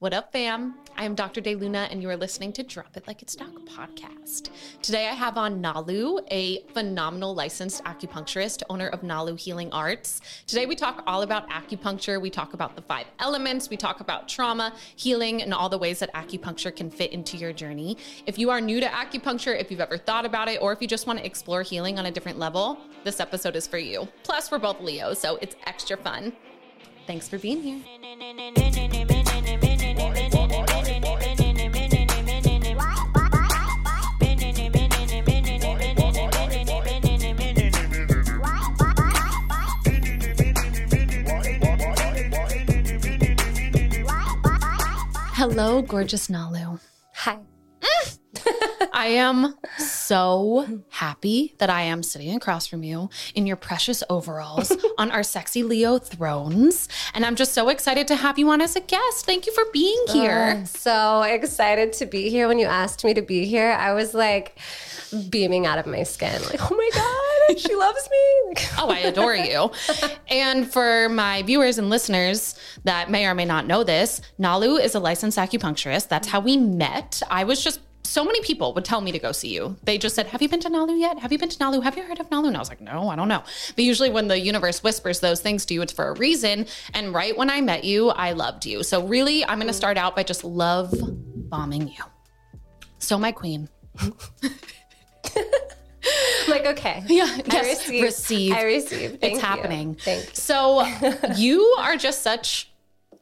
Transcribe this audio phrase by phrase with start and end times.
[0.00, 0.76] What up, fam?
[0.96, 1.42] I am Dr.
[1.42, 4.48] De Luna, and you are listening to Drop It Like It's Doc podcast.
[4.80, 10.22] Today, I have on Nalu, a phenomenal licensed acupuncturist, owner of Nalu Healing Arts.
[10.46, 12.18] Today, we talk all about acupuncture.
[12.18, 13.68] We talk about the five elements.
[13.68, 17.52] We talk about trauma, healing, and all the ways that acupuncture can fit into your
[17.52, 17.98] journey.
[18.24, 20.88] If you are new to acupuncture, if you've ever thought about it, or if you
[20.88, 24.08] just want to explore healing on a different level, this episode is for you.
[24.22, 26.32] Plus, we're both Leo, so it's extra fun.
[27.06, 29.20] Thanks for being here.
[45.40, 46.78] Hello, gorgeous Nalu.
[47.14, 47.38] Hi.
[48.92, 54.70] I am so happy that I am sitting across from you in your precious overalls
[54.98, 56.90] on our sexy Leo thrones.
[57.14, 59.24] And I'm just so excited to have you on as a guest.
[59.24, 60.60] Thank you for being here.
[60.60, 62.46] Uh, so excited to be here.
[62.46, 64.58] When you asked me to be here, I was like
[65.28, 66.40] beaming out of my skin.
[66.44, 68.54] Like, oh my God, she loves me.
[68.78, 69.70] oh, I adore you.
[70.28, 74.94] And for my viewers and listeners that may or may not know this, Nalu is
[74.94, 76.08] a licensed acupuncturist.
[76.08, 77.22] That's how we met.
[77.30, 79.76] I was just so many people would tell me to go see you.
[79.84, 81.20] They just said, Have you been to Nalu yet?
[81.20, 81.82] Have you been to Nalu?
[81.82, 82.48] Have you heard of Nalu?
[82.48, 83.44] And I was like, No, I don't know.
[83.76, 86.66] But usually when the universe whispers those things to you, it's for a reason.
[86.92, 88.82] And right when I met you, I loved you.
[88.82, 90.92] So really, I'm going to start out by just love
[91.50, 92.02] bombing you.
[92.98, 93.68] So, my queen.
[96.48, 97.02] like, okay.
[97.06, 98.02] Yeah, I yes, receive.
[98.02, 98.52] receive.
[98.52, 99.10] I receive.
[99.20, 99.40] Thank it's you.
[99.40, 99.94] happening.
[99.96, 100.30] Thank you.
[100.34, 100.86] So
[101.36, 102.70] you are just such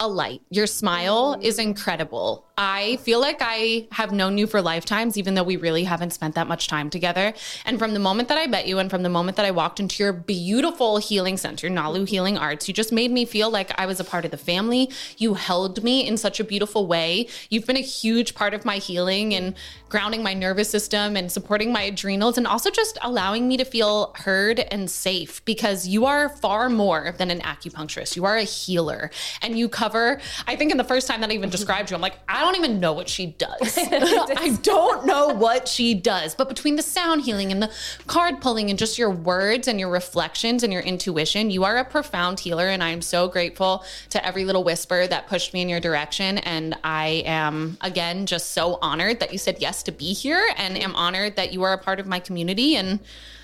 [0.01, 0.43] a light.
[0.51, 2.47] Your smile is incredible.
[2.61, 6.35] I feel like I have known you for lifetimes, even though we really haven't spent
[6.35, 7.33] that much time together.
[7.65, 9.79] And from the moment that I met you and from the moment that I walked
[9.79, 13.87] into your beautiful healing center, Nalu Healing Arts, you just made me feel like I
[13.87, 14.91] was a part of the family.
[15.19, 17.29] You held me in such a beautiful way.
[17.49, 19.55] You've been a huge part of my healing and
[19.89, 24.13] grounding my nervous system and supporting my adrenals and also just allowing me to feel
[24.17, 28.17] heard and safe because you are far more than an acupuncturist.
[28.17, 29.13] You are a healer
[29.43, 32.03] and you cover, I think in the first time that I even described you, I'm
[32.03, 33.79] like, I don't even know what she does.
[33.79, 36.35] I don't know what she does.
[36.35, 37.71] But between the sound healing and the
[38.07, 41.85] card pulling and just your words and your reflections and your intuition, you are a
[41.85, 42.69] profound healer.
[42.69, 46.39] And I am so grateful to every little whisper that pushed me in your direction.
[46.39, 50.77] And I am, again, just so honored that you said yes to be here and
[50.77, 52.77] am honored that you are a part of my community.
[52.77, 53.01] And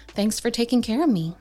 [0.09, 1.35] thanks for taking care of me.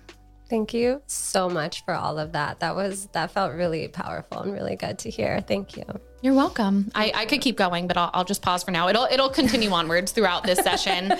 [0.50, 2.59] Thank you so much for all of that.
[2.59, 5.41] That was that felt really powerful and really good to hear.
[5.41, 5.84] Thank you.
[6.24, 6.90] You're welcome.
[6.96, 8.88] I, I could keep going, but I'll, I'll just pause for now.
[8.88, 11.12] It'll it'll continue onwards throughout this session,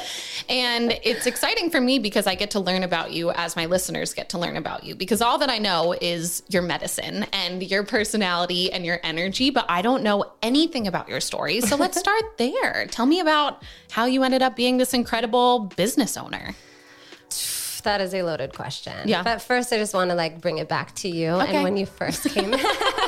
[0.48, 4.14] and it's exciting for me because I get to learn about you as my listeners
[4.14, 4.96] get to learn about you.
[4.96, 9.66] Because all that I know is your medicine and your personality and your energy, but
[9.68, 11.60] I don't know anything about your story.
[11.60, 12.88] So let's start there.
[12.88, 16.56] Tell me about how you ended up being this incredible business owner.
[17.84, 19.10] That is a loaded question.
[19.10, 19.24] Yeah.
[19.24, 21.32] But first, I just want to like bring it back to you.
[21.32, 21.56] Okay.
[21.56, 22.52] And when you first came,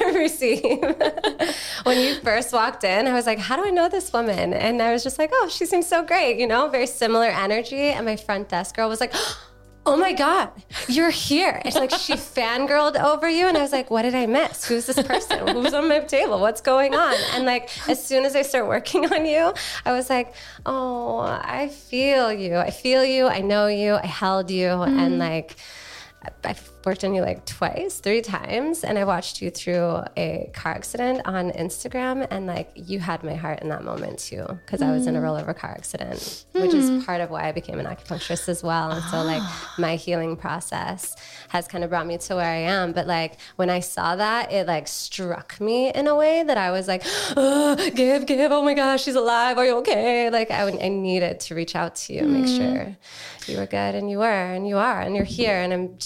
[0.14, 0.62] receive.
[1.84, 4.52] when you first walked in, I was like, how do I know this woman?
[4.52, 7.90] And I was just like, oh, she seems so great, you know, very similar energy.
[7.90, 9.14] And my front desk girl was like,
[9.86, 10.50] oh my God,
[10.88, 11.60] you're here.
[11.64, 13.48] It's like she fangirled over you.
[13.48, 14.64] And I was like, what did I miss?
[14.64, 15.46] Who's this person?
[15.48, 16.40] Who's on my table?
[16.40, 17.14] What's going on?
[17.34, 19.52] And like, as soon as I start working on you,
[19.84, 20.34] I was like,
[20.64, 22.56] oh, I feel you.
[22.56, 23.26] I feel you.
[23.26, 23.94] I know you.
[23.94, 24.68] I held you.
[24.70, 25.18] And mm-hmm.
[25.18, 25.56] like,
[26.42, 30.72] I've worked on you like twice, three times, and I watched you through a car
[30.72, 34.90] accident on Instagram, and like you had my heart in that moment too, because I
[34.90, 35.24] was in a mm.
[35.24, 37.00] rollover car accident, which is hmm.
[37.02, 38.90] part of why I became an acupuncturist as well.
[38.90, 39.42] And so like
[39.78, 41.16] my healing process
[41.48, 42.92] has kind of brought me to where I am.
[42.92, 46.70] But like when I saw that, it like struck me in a way that I
[46.70, 47.02] was like,
[47.36, 49.58] oh, give, give, oh my gosh, she's alive.
[49.58, 50.30] Are you okay?
[50.30, 52.56] Like I, I needed to reach out to you, make hmm.
[52.56, 52.96] sure
[53.46, 55.98] you were good, and you were, and you are, and you're here, and I'm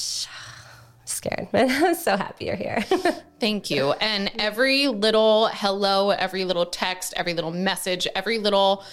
[1.18, 2.80] scared, but I'm so happy you're here.
[3.40, 3.92] Thank you.
[3.92, 8.84] And every little hello, every little text, every little message, every little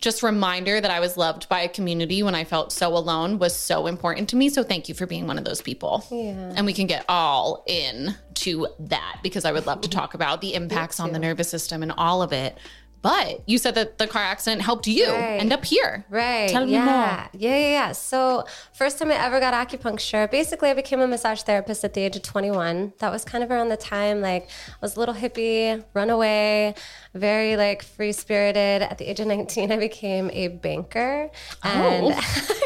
[0.00, 3.56] just reminder that I was loved by a community when I felt so alone was
[3.56, 4.50] so important to me.
[4.50, 6.04] So thank you for being one of those people.
[6.10, 6.52] Yeah.
[6.54, 10.40] And we can get all in to that because I would love to talk about
[10.42, 12.58] the impacts on the nervous system and all of it.
[13.02, 15.40] But you said that the car accident helped you Right.
[15.40, 16.04] end up here.
[16.10, 16.48] Right.
[16.48, 16.84] Tell me yeah.
[16.84, 17.40] more.
[17.40, 17.92] Yeah, yeah, yeah.
[17.92, 22.00] So, first time I ever got acupuncture, basically, I became a massage therapist at the
[22.02, 22.94] age of 21.
[22.98, 26.74] That was kind of around the time, like, I was a little hippie, runaway,
[27.14, 28.82] very, like, free spirited.
[28.82, 31.30] At the age of 19, I became a banker.
[31.64, 31.68] Oh.
[31.68, 32.14] And.
[32.14, 32.62] I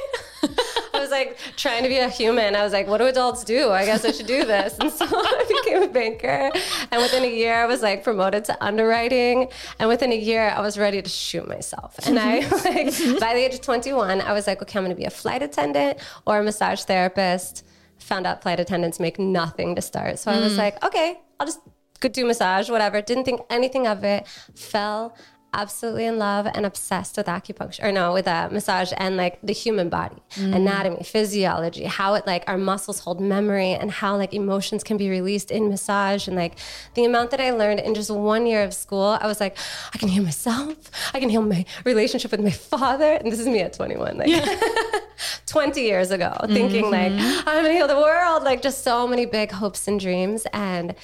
[1.10, 2.54] was like trying to be a human.
[2.54, 3.70] I was like, what do adults do?
[3.70, 4.78] I guess I should do this.
[4.78, 6.50] And so I became a banker.
[6.90, 9.48] And within a year, I was like promoted to underwriting.
[9.78, 11.98] And within a year, I was ready to shoot myself.
[12.06, 15.00] And I, like, by the age of 21, I was like, okay, I'm going to
[15.00, 17.66] be a flight attendant or a massage therapist.
[17.98, 20.18] Found out flight attendants make nothing to start.
[20.18, 20.58] So I was mm.
[20.58, 21.60] like, okay, I'll just
[22.00, 23.02] go do massage, whatever.
[23.02, 24.26] Didn't think anything of it.
[24.54, 25.14] Fell
[25.52, 29.52] absolutely in love and obsessed with acupuncture or no with uh, massage and like the
[29.52, 34.84] human body anatomy physiology how it like our muscles hold memory and how like emotions
[34.84, 36.28] can be released in massage.
[36.28, 36.56] And like
[36.94, 39.56] the amount that i learned in just one year of school i was like
[39.94, 40.76] i can heal myself.
[41.14, 43.12] I can heal my relationship with my father.
[43.14, 44.30] And this is me at 21 like
[45.46, 48.42] 20 years ago thinking like i'm gonna heal the world.
[48.44, 50.46] Like just so many big hopes and dreams.
[50.52, 50.94] And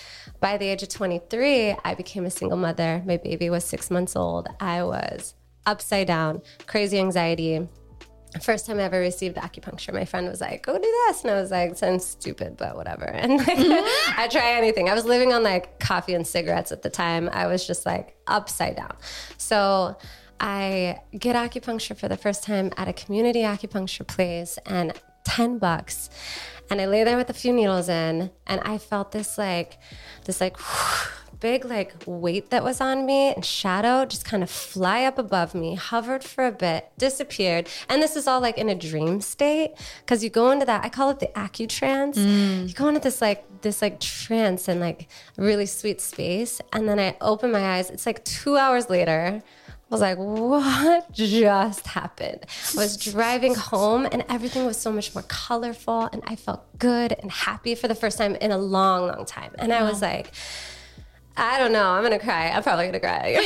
[0.41, 4.17] by the age of 23 i became a single mother my baby was six months
[4.17, 5.35] old i was
[5.67, 7.69] upside down crazy anxiety
[8.43, 11.41] First time I ever received acupuncture, my friend was like, "Go do this," and I
[11.41, 13.59] was like, "Sounds stupid, but whatever." And like,
[14.19, 14.89] I try anything.
[14.91, 17.31] I was living on like coffee and cigarettes at the time.
[17.33, 18.97] I was just like upside down.
[19.39, 19.97] So
[20.41, 24.93] I get acupuncture for the first time at a community acupuncture place, and
[25.25, 26.11] ten bucks.
[26.71, 29.79] And I lay there with a few needles in, and I felt this like,
[30.25, 30.57] this like
[31.41, 35.55] big like weight that was on me and shadow just kind of fly up above
[35.55, 37.69] me, hovered for a bit, disappeared.
[37.89, 40.89] And this is all like in a dream state because you go into that, I
[40.89, 42.19] call it the acutrance.
[42.19, 42.69] Mm.
[42.69, 46.61] You go into this like this like trance and like really sweet space.
[46.73, 47.91] And then I open my eyes.
[47.91, 49.43] It's like two hours later.
[49.89, 52.45] I was like, what just happened?
[52.75, 57.13] I was driving home and everything was so much more colorful and I felt good
[57.13, 59.55] and happy for the first time in a long, long time.
[59.59, 60.33] And I was like,
[61.37, 61.91] I don't know.
[61.91, 62.49] I'm gonna cry.
[62.49, 63.41] I'm probably gonna cry.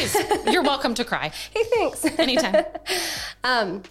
[0.51, 2.05] You're welcome to cry hey, thanks.
[2.19, 2.65] anytime.
[3.45, 3.83] um,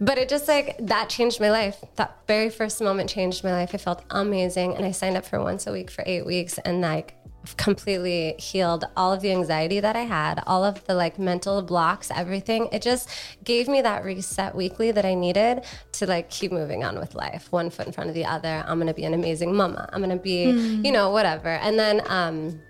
[0.00, 1.84] but it just like that changed my life.
[1.96, 3.70] That very first moment changed my life.
[3.74, 6.80] I felt amazing, and I signed up for once a week for eight weeks, and
[6.80, 7.14] like
[7.56, 12.10] completely healed all of the anxiety that I had, all of the like mental blocks,
[12.14, 12.68] everything.
[12.72, 13.08] It just
[13.44, 17.50] gave me that reset weekly that I needed to like keep moving on with life,
[17.50, 18.64] one foot in front of the other.
[18.66, 19.88] I'm gonna be an amazing mama.
[19.92, 20.44] I'm gonna be,
[20.84, 21.48] you know, whatever.
[21.48, 22.60] And then um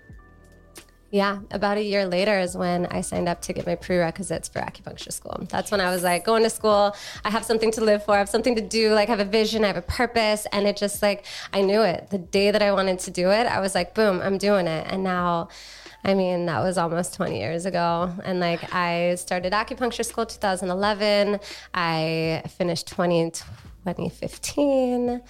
[1.13, 4.59] yeah, about a year later is when I signed up to get my prerequisites for
[4.61, 5.45] acupuncture school.
[5.47, 8.17] That's when I was like, going to school, I have something to live for, I
[8.17, 10.47] have something to do, like I have a vision, I have a purpose.
[10.51, 12.09] And it just like, I knew it.
[12.09, 14.87] The day that I wanted to do it, I was like, boom, I'm doing it.
[14.89, 15.49] And now,
[16.03, 18.11] I mean, that was almost 20 years ago.
[18.23, 21.39] And like, I started acupuncture school 2011.
[21.75, 25.21] I finished 20, 2015.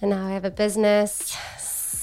[0.00, 1.36] And now I have a business.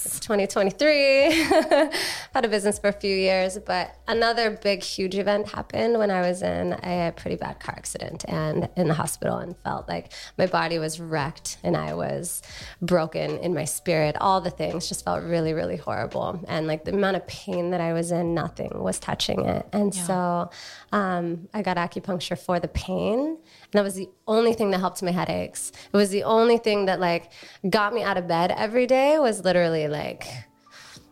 [0.06, 1.32] It's 2023.
[2.34, 6.22] Had a business for a few years, but another big, huge event happened when I
[6.22, 10.46] was in a pretty bad car accident and in the hospital and felt like my
[10.46, 12.44] body was wrecked and I was
[12.84, 14.16] broken in my spirit.
[14.22, 16.40] All the things just felt really, really horrible.
[16.48, 19.66] And like the amount of pain that I was in, nothing was touching it.
[19.74, 20.52] And so
[20.92, 23.40] um, I got acupuncture for the pain.
[23.76, 25.74] And that was the only thing that helped my headaches.
[25.92, 27.34] It was the only thing that like
[27.70, 30.26] got me out of bed every day was literally like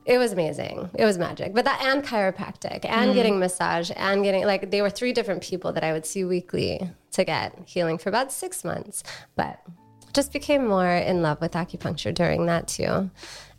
[0.06, 0.90] it was amazing.
[0.94, 1.54] It was magic.
[1.54, 3.14] But that and chiropractic and mm-hmm.
[3.16, 6.90] getting massage and getting like they were three different people that I would see weekly
[7.12, 9.04] to get healing for about 6 months.
[9.36, 9.60] But
[10.14, 13.12] just became more in love with acupuncture during that too.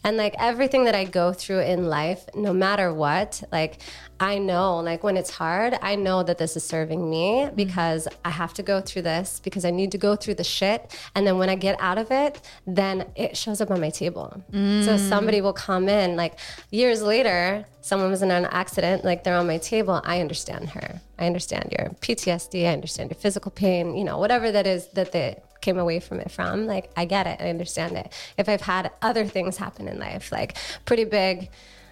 [0.05, 3.79] And like everything that I go through in life, no matter what, like
[4.21, 7.57] I know, like when it's hard, I know that this is serving me mm-hmm.
[7.57, 10.95] because I have to go through this because I need to go through the shit.
[11.15, 14.43] And then when I get out of it, then it shows up on my table.
[14.53, 15.09] So mm.
[15.09, 16.39] somebody will come in, like
[16.71, 20.01] years later, someone was in an accident, like they're on my table.
[20.05, 21.01] I understand her.
[21.19, 22.67] I understand your PTSD.
[22.67, 26.21] I understand your physical pain, you know, whatever that is that they came away from
[26.21, 26.67] it from.
[26.67, 27.41] Like, I get it.
[27.41, 28.13] I understand it.
[28.37, 31.51] If I've had other things happen in life, like pretty big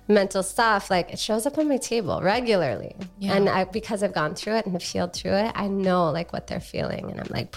[0.08, 2.94] mental stuff, like it shows up on my table regularly.
[3.18, 3.34] Yeah.
[3.34, 6.32] And I, because I've gone through it and have healed through it, I know like
[6.32, 7.10] what they're feeling.
[7.10, 7.54] And I'm like,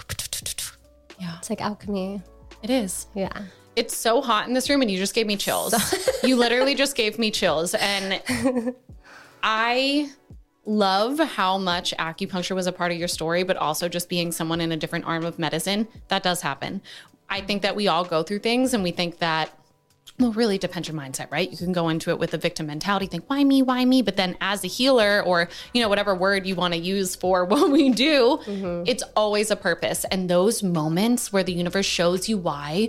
[1.20, 2.22] Yeah, it's like alchemy.
[2.62, 3.06] it is.
[3.14, 3.42] Yeah.
[3.76, 5.74] It's so hot in this room, and you just gave me chills.
[6.24, 7.74] you literally just gave me chills.
[7.74, 8.22] And
[9.42, 10.08] I
[10.66, 14.60] love how much acupuncture was a part of your story, but also just being someone
[14.60, 15.88] in a different arm of medicine.
[16.08, 16.82] That does happen.
[17.30, 19.50] I think that we all go through things and we think that.
[20.18, 21.50] Well, really depends your mindset, right?
[21.50, 24.00] You can go into it with a victim mentality, think, why me, why me?
[24.00, 27.44] But then as a healer or, you know, whatever word you want to use for
[27.46, 28.84] what we do, mm-hmm.
[28.86, 30.06] it's always a purpose.
[30.10, 32.88] And those moments where the universe shows you why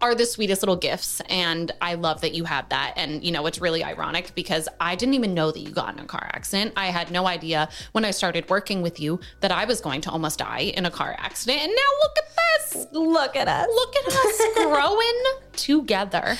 [0.00, 1.20] are the sweetest little gifts.
[1.28, 2.94] And I love that you have that.
[2.96, 6.00] And, you know, it's really ironic because I didn't even know that you got in
[6.00, 6.72] a car accident.
[6.76, 10.10] I had no idea when I started working with you that I was going to
[10.10, 11.62] almost die in a car accident.
[11.62, 12.86] And now look at this.
[12.92, 13.68] Look at us.
[13.68, 16.36] Look at us growing together.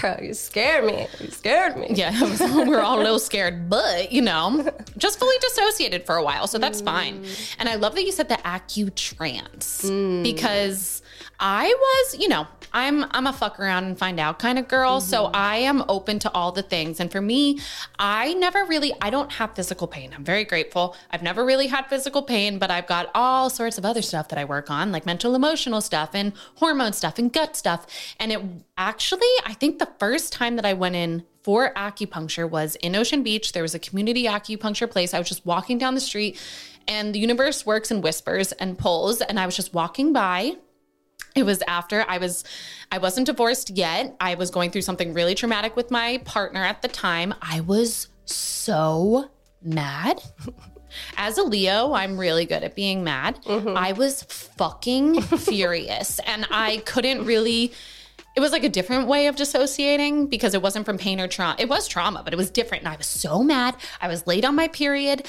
[0.00, 1.06] Girl, you scared me.
[1.20, 1.88] You scared me.
[1.90, 2.10] Yeah,
[2.66, 6.48] we are all a little scared, but you know, just fully dissociated for a while,
[6.48, 6.86] so that's mm.
[6.86, 7.24] fine.
[7.58, 10.22] And I love that you said the AccuTrans mm.
[10.24, 11.02] because
[11.38, 14.98] I was, you know, I'm I'm a fuck around and find out kind of girl,
[14.98, 15.08] mm-hmm.
[15.08, 17.00] so I am open to all the things.
[17.00, 17.60] And for me,
[17.98, 20.12] I never really I don't have physical pain.
[20.14, 20.96] I'm very grateful.
[21.10, 24.38] I've never really had physical pain, but I've got all sorts of other stuff that
[24.38, 27.86] I work on, like mental emotional stuff and hormone stuff and gut stuff.
[28.18, 28.40] And it
[28.76, 33.22] actually, I think the first time that I went in for acupuncture was in Ocean
[33.22, 33.52] Beach.
[33.52, 35.14] There was a community acupuncture place.
[35.14, 36.40] I was just walking down the street
[36.88, 40.56] and the universe works in whispers and pulls and I was just walking by
[41.36, 42.44] it was after I was
[42.90, 44.16] I wasn't divorced yet.
[44.20, 47.34] I was going through something really traumatic with my partner at the time.
[47.42, 49.30] I was so
[49.62, 50.22] mad.
[51.18, 53.38] As a Leo, I'm really good at being mad.
[53.44, 53.76] Mm-hmm.
[53.76, 57.72] I was fucking furious and I couldn't really
[58.36, 61.56] it was like a different way of dissociating because it wasn't from pain or trauma.
[61.58, 62.84] It was trauma, but it was different.
[62.84, 63.76] And I was so mad.
[63.98, 65.26] I was late on my period.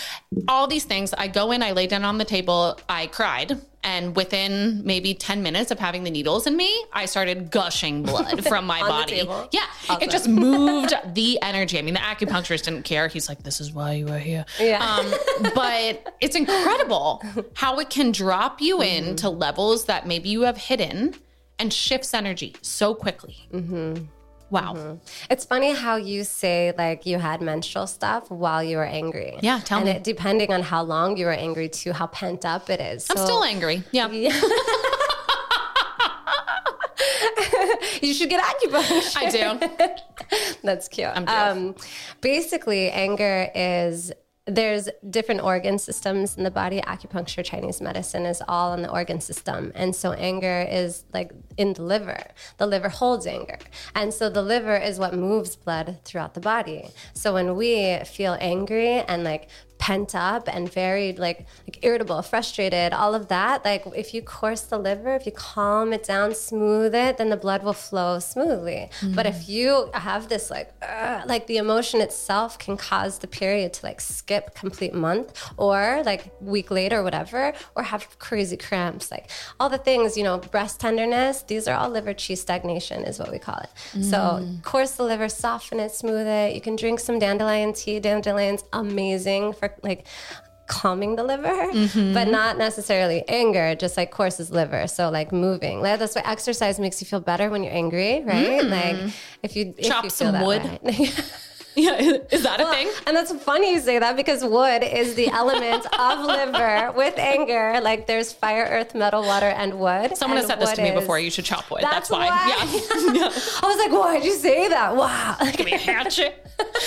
[0.50, 1.14] All these things.
[1.14, 3.62] I go in, I lay down on the table, I cried.
[3.82, 8.46] And within maybe 10 minutes of having the needles in me, I started gushing blood
[8.46, 9.24] from my body.
[9.52, 9.62] Yeah.
[9.88, 10.02] Awesome.
[10.02, 11.80] It just moved the energy.
[11.80, 13.08] I mean, the acupuncturist didn't care.
[13.08, 14.44] He's like, this is why you are here.
[14.60, 14.84] Yeah.
[14.86, 15.14] Um,
[15.56, 17.24] but it's incredible
[17.54, 19.08] how it can drop you mm-hmm.
[19.12, 21.16] into levels that maybe you have hidden
[21.60, 23.48] and shifts energy so quickly.
[23.52, 24.06] Mm-hmm.
[24.50, 24.76] Wow.
[24.76, 24.96] Mm-hmm.
[25.30, 29.38] It's funny how you say like you had menstrual stuff while you were angry.
[29.42, 29.92] Yeah, tell and me.
[29.96, 33.08] It, depending on how long you were angry to how pent up it is.
[33.10, 33.84] I'm still angry.
[33.92, 34.08] Yeah.
[34.12, 34.30] yeah.
[38.02, 39.18] you should get acupuncture.
[39.18, 39.60] I do.
[40.64, 41.10] That's cute.
[41.30, 41.76] Um,
[42.22, 44.14] basically, anger is
[44.48, 46.80] there's different organ systems in the body.
[46.82, 49.72] Acupuncture, Chinese medicine is all in the organ system.
[49.76, 52.24] And so anger is like in the liver.
[52.58, 53.60] The liver holds anger.
[53.94, 56.90] And so the liver is what moves blood throughout the body.
[57.14, 62.94] So when we feel angry and like pent up and very like like irritable, frustrated,
[62.94, 63.64] all of that.
[63.64, 67.38] Like if you course the liver, if you calm it down, smooth it, then the
[67.38, 68.90] blood will flow smoothly.
[69.00, 69.16] Mm-hmm.
[69.16, 73.74] But if you have this like uh, like the emotion itself can cause the period
[73.74, 79.12] to like skip complete month or like week later or whatever, or have crazy cramps,
[79.12, 79.30] like
[79.60, 83.32] all the things, you know, breast tenderness, these are all liver qi stagnation is what
[83.32, 83.70] we call it.
[83.94, 84.04] Mm.
[84.04, 86.54] So course the liver, soften it, smooth it.
[86.54, 88.00] You can drink some dandelion tea.
[88.00, 90.08] Dandelion's amazing for like
[90.68, 92.14] calming the liver, mm-hmm.
[92.14, 94.88] but not necessarily anger, just like courses liver.
[94.88, 95.82] So like moving.
[95.82, 98.62] Like, that's why exercise makes you feel better when you're angry, right?
[98.62, 98.70] Mm.
[98.70, 100.62] Like if you chop if you some wood.
[101.76, 101.96] yeah,
[102.32, 102.92] is that well, a thing?
[103.08, 107.80] And that's funny you say that because wood is the element of liver with anger.
[107.82, 110.18] Like there's fire, earth, metal, water, and wood.
[110.18, 111.20] Someone and has said this to me before.
[111.20, 111.82] You should chop wood.
[111.82, 112.28] That's, that's why.
[112.28, 113.14] why.
[113.14, 113.30] Yeah.
[113.30, 114.96] I was like, why'd you say that?
[114.96, 115.38] Wow.
[115.54, 116.46] Give me a hatchet.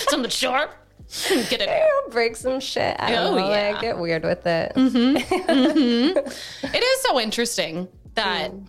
[0.08, 0.74] Something sharp.
[1.28, 2.12] Get it.
[2.12, 2.96] Break some shit.
[2.98, 3.70] I oh, know, yeah.
[3.70, 4.72] Like, get weird with it.
[4.74, 5.16] Mm-hmm.
[5.50, 6.66] mm-hmm.
[6.66, 8.66] It is so interesting that, mm.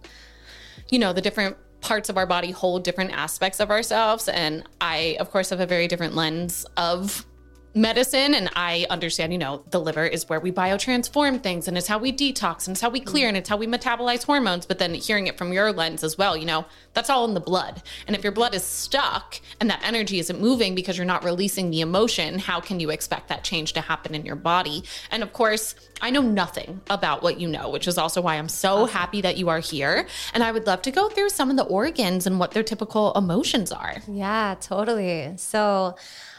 [0.89, 4.27] you know, the different parts of our body hold different aspects of ourselves.
[4.27, 7.25] And I, of course, have a very different lens of
[7.73, 11.87] medicine and I understand, you know, the liver is where we biotransform things and it's
[11.87, 14.65] how we detox and it's how we clear and it's how we metabolize hormones.
[14.65, 17.39] But then hearing it from your lens as well, you know, that's all in the
[17.39, 17.81] blood.
[18.07, 21.69] And if your blood is stuck and that energy isn't moving because you're not releasing
[21.69, 24.83] the emotion, how can you expect that change to happen in your body?
[25.09, 28.49] And of course, I know nothing about what you know, which is also why I'm
[28.49, 28.93] so awesome.
[28.93, 30.07] happy that you are here.
[30.33, 33.13] And I would love to go through some of the organs and what their typical
[33.13, 33.97] emotions are.
[34.09, 35.33] Yeah, totally.
[35.37, 35.95] So,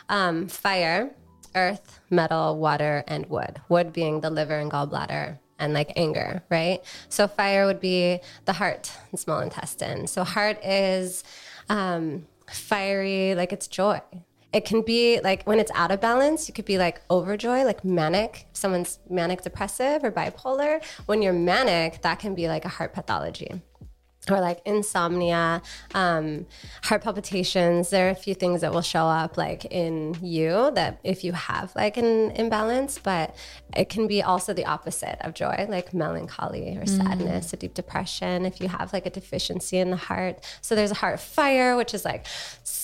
[0.08, 1.14] um, fire
[1.54, 3.60] earth, metal, water, and wood.
[3.68, 6.80] Wood being the liver and gallbladder and like anger, right?
[7.08, 10.06] So fire would be the heart and small intestine.
[10.06, 11.24] So heart is
[11.68, 14.00] um, fiery, like it's joy.
[14.52, 17.84] It can be like when it's out of balance, you could be like overjoy, like
[17.84, 18.46] manic.
[18.50, 20.84] If someone's manic depressive or bipolar.
[21.06, 23.62] When you're manic, that can be like a heart pathology
[24.30, 25.62] or like insomnia,
[25.94, 26.46] um,
[26.84, 27.90] heart palpitations.
[27.90, 31.32] There are a few things that will show up like in you that if you
[31.32, 33.34] have like an imbalance, but
[33.74, 37.52] it can be also the opposite of joy, like melancholy or sadness, mm.
[37.54, 38.46] a deep depression.
[38.46, 41.92] If you have like a deficiency in the heart, so there's a heart fire, which
[41.92, 42.26] is like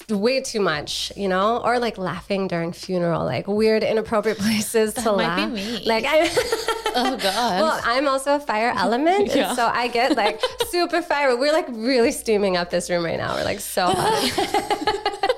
[0.09, 5.03] way too much, you know, or like laughing during funeral, like weird, inappropriate places to
[5.03, 5.37] that laugh.
[5.37, 5.85] Be me.
[5.87, 6.75] Like I.
[6.99, 7.61] Oh God.
[7.63, 9.49] Well, I'm also a fire element, Yeah.
[9.49, 10.41] and so I get like
[10.71, 11.37] super fire.
[11.37, 13.35] We're like really steaming up this room right now.
[13.37, 15.35] We're like so hot.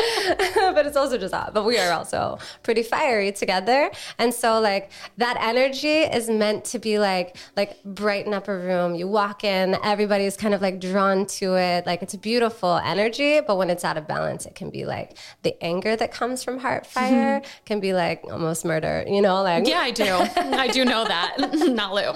[0.74, 1.54] but it's also just hot.
[1.54, 3.90] But we are also pretty fiery together.
[4.18, 8.94] And so like that energy is meant to be like like brighten up a room.
[8.94, 11.86] You walk in, everybody's kind of like drawn to it.
[11.86, 15.16] Like it's a beautiful energy, but when it's out of balance, it can be like
[15.42, 19.66] the anger that comes from heart fire can be like almost murder, you know, like
[19.66, 20.04] yeah, I do.
[20.36, 21.36] I do know that.
[21.52, 22.12] Not Lou.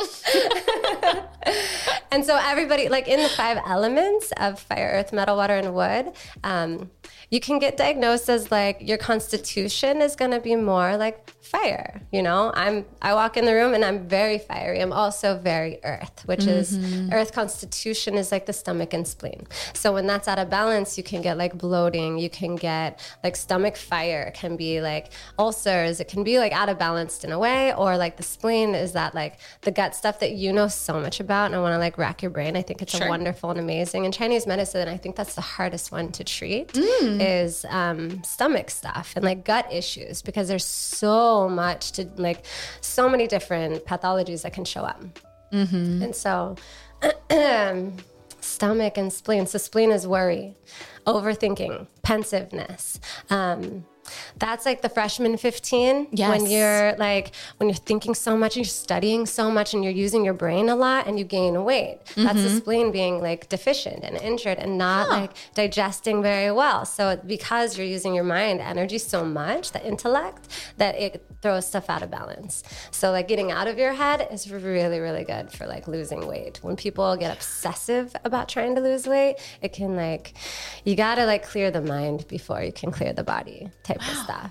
[2.15, 6.13] And so everybody, like in the five elements of fire, earth, metal, water, and wood,
[6.45, 6.89] um,
[7.35, 12.01] you can get diagnosed as like your constitution is going to be more like fire.
[12.13, 14.81] You know, I'm I walk in the room and I'm very fiery.
[14.81, 17.13] I'm also very earth, which is mm-hmm.
[17.13, 19.49] earth constitution is like the stomach and spleen.
[19.73, 22.19] So when that's out of balance, you can get like bloating.
[22.19, 24.23] You can get like stomach fire.
[24.23, 25.99] It can be like ulcers.
[25.99, 28.93] It can be like out of balance in a way, or like the spleen is
[28.93, 31.47] that like the gut stuff that you know so much about.
[31.47, 32.57] And I want to like rack your brain.
[32.57, 33.07] I think it's Sure.
[33.07, 34.05] a wonderful and amazing.
[34.05, 37.24] In Chinese medicine, I think that's the hardest one to treat mm.
[37.25, 42.45] Is um, stomach stuff and like gut issues because there's so much to like
[42.81, 45.03] so many different pathologies that can show up.
[46.03, 46.57] And so,
[48.41, 49.47] stomach and spleen.
[49.47, 50.57] So, spleen is worry,
[51.07, 53.01] overthinking, pensiveness.
[53.31, 53.85] Um,
[54.39, 56.29] that's like the freshman 15 Yes.
[56.29, 59.93] when you're like when you're thinking so much and you're studying so much and you're
[59.93, 62.01] using your brain a lot and you gain weight.
[62.17, 62.57] That's the mm-hmm.
[62.59, 66.85] spleen being like deficient and injured and not like digesting very well.
[66.85, 71.89] So because you're using your mind energy so much the intellect that it throws stuff
[71.91, 72.63] out of balance.
[72.91, 76.59] So like getting out of your head is really really good for like losing weight.
[76.63, 80.35] When people get obsessive about trying to lose weight it can like
[80.85, 84.51] you gotta like clear the mind before you can clear the body type of stuff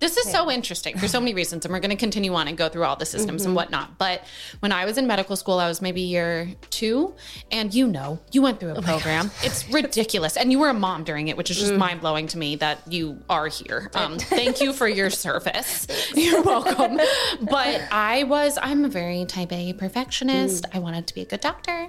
[0.00, 2.58] This is so interesting for so many reasons, and we're going to continue on and
[2.58, 3.50] go through all the systems Mm-hmm.
[3.50, 3.98] and whatnot.
[3.98, 4.24] But
[4.58, 7.14] when I was in medical school, I was maybe year two,
[7.52, 9.30] and you know, you went Oh through a program.
[9.44, 11.60] It's ridiculous, and you were a mom during it, which is Mm.
[11.60, 13.92] just mind blowing to me that you are here.
[13.94, 15.86] Um, thank you for your service.
[16.16, 16.98] You're welcome.
[17.40, 20.64] But I was, I'm a very type A perfectionist.
[20.64, 20.76] Mm.
[20.76, 21.86] I wanted to be a good doctor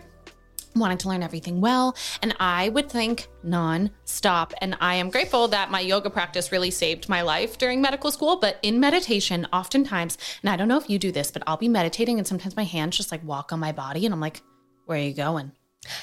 [0.75, 4.53] wanted to learn everything well and i would think non-stop.
[4.61, 8.37] And i am grateful that my yoga practice really saved my life during medical school
[8.37, 11.67] but in meditation oftentimes and i don't know if you do this but i'll be
[11.67, 14.41] meditating and sometimes my hands just like walk on my body and i'm like
[14.85, 15.51] where are you going?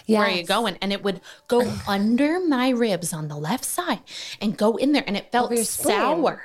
[0.06, 0.76] Where are you going?
[0.83, 4.00] And it would go under my ribs on the left side
[4.40, 6.42] and go in there and it felt sour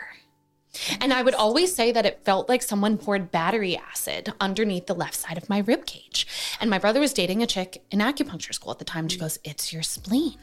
[0.99, 4.95] and I would always say that it felt like someone poured battery acid underneath the
[4.95, 6.27] left side of my rib cage.
[6.59, 9.07] And my brother was dating a chick in acupuncture school at the time.
[9.07, 10.37] She goes, It's your spleen.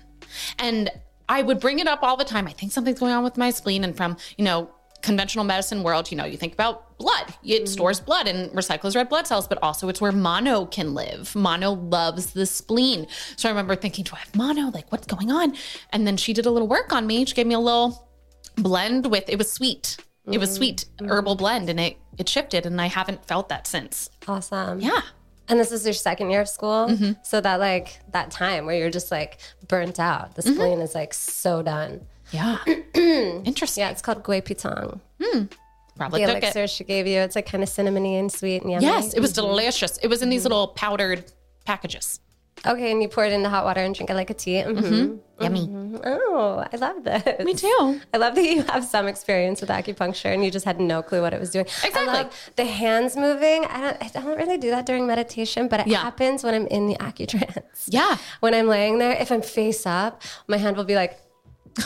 [0.59, 0.91] And
[1.29, 2.47] I would bring it up all the time.
[2.47, 3.85] I think something's going on with my spleen.
[3.85, 4.71] And from, you know,
[5.03, 7.35] conventional medicine world, you know, you think about blood.
[7.45, 7.67] It mm-hmm.
[7.67, 11.35] stores blood and recycles red blood cells, but also it's where mono can live.
[11.35, 13.07] Mono loves the spleen.
[13.37, 14.71] So I remember thinking, do I have mono?
[14.71, 15.55] Like, what's going on?
[15.91, 17.25] And then she did a little work on me.
[17.25, 18.09] She gave me a little
[18.57, 19.97] blend with it was sweet.
[20.31, 24.09] It was sweet herbal blend and it it shifted and I haven't felt that since.
[24.29, 25.01] awesome Yeah.
[25.49, 26.87] And this is your second year of school.
[26.89, 27.13] Mm-hmm.
[27.25, 30.35] So that like that time where you're just like burnt out.
[30.37, 30.55] The Mm-hmm.
[30.55, 32.07] spleen is like so done.
[32.31, 32.59] Yeah.
[32.95, 33.83] Interesting.
[33.83, 35.01] Yeah, it's called Gui Pi Tang.
[35.97, 36.71] Probably The took elixir it.
[36.71, 37.19] she gave you.
[37.21, 38.87] It's like kind of cinnamony and sweet and yummy.
[38.87, 39.99] Yes, it was delicious.
[39.99, 41.31] It was in these little powdered
[41.67, 42.21] packages.
[42.65, 44.63] Okay, and you pour it into hot water and drink it like a tea.
[44.63, 45.69] hmm Yummy.
[46.05, 47.45] Oh, I love this.
[47.45, 48.01] Me too.
[48.15, 51.21] I love that you have some experience with acupuncture and you just had no clue
[51.21, 51.65] what it was doing.
[51.65, 52.03] Exactly.
[52.03, 53.65] I love the hands moving.
[53.65, 55.99] I don't, I don't really do that during meditation, but it Yeah.
[56.03, 57.89] happens when I'm in the accutrance.
[57.89, 58.19] Yeah.
[58.41, 61.19] When I'm laying there, if I'm face up, my hand will be like,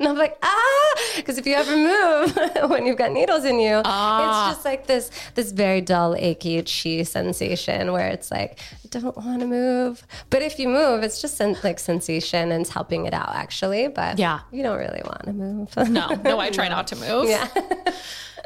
[0.00, 2.36] and I'm like, ah, because if you ever move
[2.70, 4.48] when you've got needles in you, Ah.
[4.48, 9.16] it's just like this this very dull, achy, itchy sensation where it's like, I don't
[9.16, 10.04] want to move.
[10.30, 13.86] But if you move, it's just sen- like sensation and it's helping it out actually.
[13.88, 14.40] But Yeah.
[14.50, 15.76] you don't really want to move.
[15.90, 17.28] No, no, I try not to move.
[17.28, 17.46] yeah.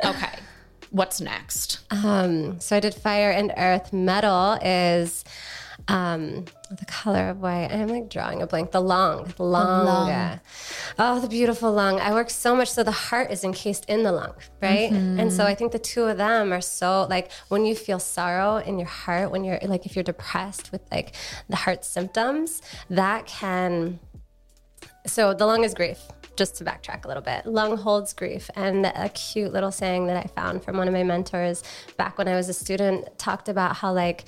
[0.05, 0.31] Okay.
[0.91, 1.79] What's next?
[1.91, 3.93] Um, so I did fire and earth.
[3.93, 5.25] Metal is
[5.89, 7.69] um, the color of white.
[7.71, 8.71] I'm like drawing a blank.
[8.71, 9.33] The lung.
[9.37, 9.87] The lung.
[9.87, 10.41] lung.
[10.99, 12.01] Oh, the beautiful lung.
[12.01, 12.71] I work so much.
[12.71, 14.91] So the heart is encased in the lung, right?
[14.91, 18.57] And so I think the two of them are so like when you feel sorrow
[18.57, 21.15] in your heart, when you're like if you're depressed with like
[21.49, 23.99] the heart symptoms, that can
[25.07, 25.99] so the lung is grief.
[26.37, 28.51] Just to backtrack a little bit, lung holds grief.
[28.57, 31.63] And a cute little saying that I found from one of my mentors
[31.97, 34.25] back when I was a student talked about how, like,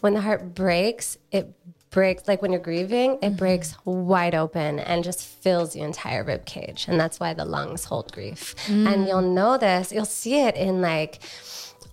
[0.00, 1.52] when the heart breaks, it
[1.90, 3.36] breaks, like when you're grieving, it mm-hmm.
[3.36, 6.86] breaks wide open and just fills the entire rib cage.
[6.88, 8.54] And that's why the lungs hold grief.
[8.68, 9.34] And you'll mm.
[9.34, 11.20] know this, you'll see it in like,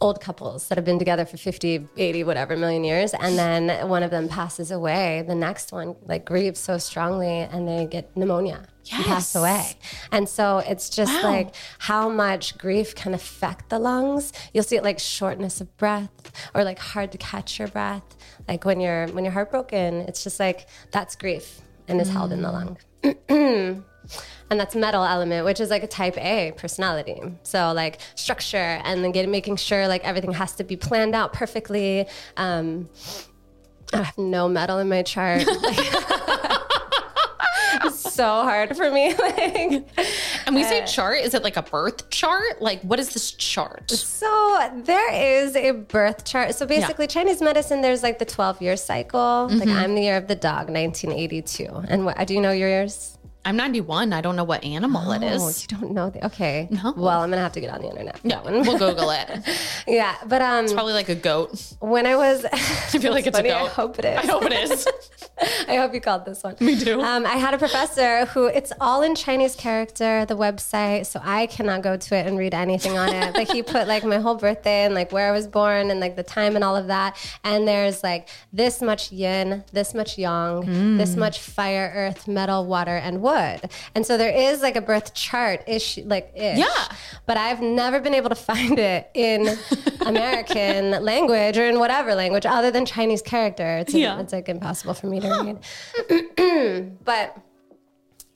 [0.02, 3.14] old couples that have been together for 50, 80, whatever million years.
[3.14, 5.24] And then one of them passes away.
[5.26, 9.78] The next one like grieves so strongly and they get pneumonia and pass away.
[10.12, 11.30] And so it's just Wow.
[11.30, 14.32] like how much grief can affect the lungs.
[14.54, 16.12] You'll see it like shortness of breath
[16.54, 18.04] or like hard to catch your breath.
[18.48, 22.42] Like when you're when you're heartbroken, it's just like that's grief and is held in
[22.42, 22.78] the lung.
[23.30, 23.84] and
[24.60, 27.20] that's metal element, which is like a type A personality.
[27.44, 31.34] So like structure and then getting making sure like everything has to be planned out
[31.34, 32.08] perfectly.
[32.38, 32.90] Um,
[33.94, 35.44] I have no metal in my chart.
[38.16, 39.14] so hard for me.
[39.20, 39.88] like,
[40.46, 42.62] And we say uh, chart, is it like a birth chart?
[42.62, 43.92] Like, what is this chart?
[43.92, 46.56] so there is a birth chart.
[46.56, 49.48] So basically, Chinese medicine, there's like the 12 year cycle.
[49.50, 49.78] Like mm-hmm.
[49.78, 51.66] I'm the year of the dog, 1982.
[51.88, 53.18] And what, do you know yours?
[53.46, 54.12] I'm 91.
[54.12, 55.62] I don't know what animal it Oh, is.
[55.62, 56.68] you don't know the okay.
[56.72, 56.94] No.
[56.98, 58.18] Well, I'm gonna have to get on the internet.
[58.18, 58.62] For Yeah, that one.
[58.66, 59.30] we'll Google it.
[59.88, 61.62] yeah, but um, It's Probably like a goat.
[61.80, 63.66] when I was, I feel like it's a I goat.
[63.66, 64.18] I hope it is.
[64.18, 64.88] I hope it is.
[65.68, 66.56] I hope you called this one.
[66.60, 67.00] Me too.
[67.02, 71.46] Um, I had a professor who it's all in Chinese character, the website, so I
[71.48, 73.34] cannot go to it and read anything on it.
[73.34, 76.16] But he put like my whole birthday and like where I was born and like
[76.16, 77.16] the time and all of that.
[77.44, 80.98] And there's like this much yin, this much yang, Mm.
[80.98, 83.35] this much fire, earth, metal, water, and wood.
[83.94, 86.58] And so there is like a birth chart ish, like ish.
[86.60, 86.88] Yeah.
[87.26, 89.48] But I've never been able to find it in
[90.06, 93.78] American language or in whatever language other than Chinese character.
[93.78, 94.20] It's, Yeah.
[94.20, 95.58] it's like impossible for me to
[96.10, 96.96] read.
[97.04, 97.38] but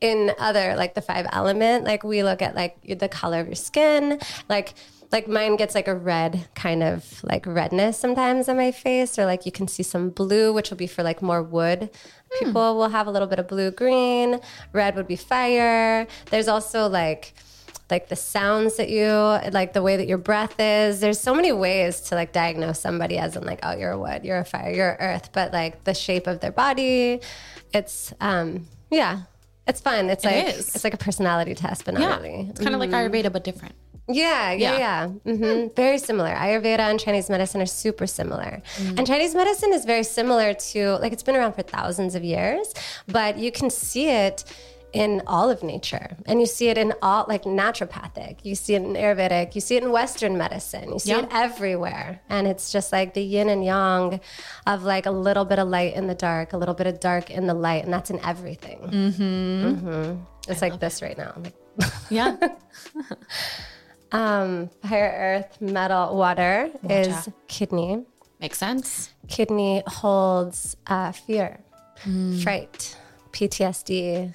[0.01, 3.55] in other like the five element, like we look at like the color of your
[3.55, 4.73] skin, like
[5.11, 9.25] like mine gets like a red kind of like redness sometimes on my face, or
[9.25, 11.89] like you can see some blue, which will be for like more wood.
[12.39, 14.39] People will have a little bit of blue green.
[14.71, 16.05] Red would be fire.
[16.29, 17.33] There's also like
[17.89, 19.07] like the sounds that you
[19.51, 23.17] like the way that your breath is there's so many ways to like diagnose somebody
[23.17, 25.93] as in like oh you're a wood you're a fire you're earth but like the
[25.95, 27.19] shape of their body
[27.73, 29.21] it's um yeah
[29.65, 30.75] it's fun it's like is.
[30.75, 32.17] it's like a personality test but not Yeah.
[32.17, 33.73] really It's kind of like Ayurveda, but different.
[34.09, 35.07] Yeah, yeah, yeah.
[35.07, 36.29] hmm Very similar.
[36.33, 38.61] Ayurveda and Chinese medicine are super similar.
[38.97, 42.73] And Chinese medicine is very similar to, like, it's been around for thousands of years,
[43.07, 44.43] but you can see it
[44.91, 46.17] in all of nature.
[46.25, 48.39] And you see it in all, like, naturopathic.
[48.43, 49.53] You see it in Ayurvedic.
[49.53, 50.91] You see it in Western medicine.
[50.93, 51.19] You see Yeah.
[51.19, 52.21] it everywhere.
[52.27, 54.19] And it's just like the yin and yang
[54.65, 57.29] of, like, a little bit of light in the dark, a little bit of dark
[57.29, 57.83] in the light.
[57.83, 58.79] And that's in everything.
[58.81, 60.51] Mm-hmm.
[60.51, 61.35] It's like this right now.
[62.09, 62.35] Yeah.
[64.11, 68.05] Um, fire, earth, metal, water, is kidney.
[68.39, 69.13] Makes sense.
[69.27, 71.59] Kidney holds uh, fear,
[72.41, 72.97] fright,
[73.31, 74.33] PTSD,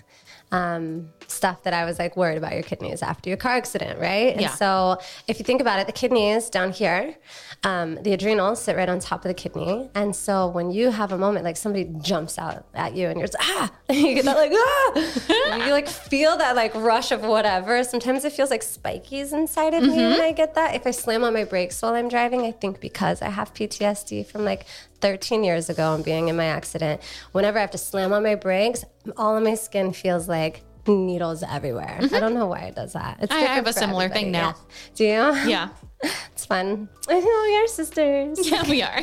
[0.53, 4.33] um, stuff that I was like worried about your kidneys after your car accident, right?
[4.33, 4.51] And Yeah.
[4.55, 7.17] so if you think about it, the kidneys down here,
[7.63, 9.91] um, the adrenals sit right on top of the kidney.
[9.95, 13.27] And so when you have a moment, like somebody jumps out at you and you're
[13.29, 17.83] just, ah, you get that like, ah, you like feel that like rush of whatever.
[17.85, 20.75] Sometimes it feels like spikies inside of me when I get that.
[20.75, 24.27] If I slam on my brakes while I'm driving, I think because I have PTSD
[24.27, 24.67] from like
[25.01, 27.01] 13 years ago and being in my accident,
[27.33, 28.85] whenever I have to slam on my brakes,
[29.17, 31.99] all of my skin feels like needles everywhere.
[32.01, 33.19] I don't know why it does that.
[33.21, 34.55] It's I different have a similar thing now.
[34.57, 34.95] Yeah.
[34.95, 35.51] Do you?
[35.51, 35.69] Yeah.
[36.33, 36.91] It's fun.
[37.09, 38.51] I we are sisters.
[38.51, 39.01] Yeah, we are.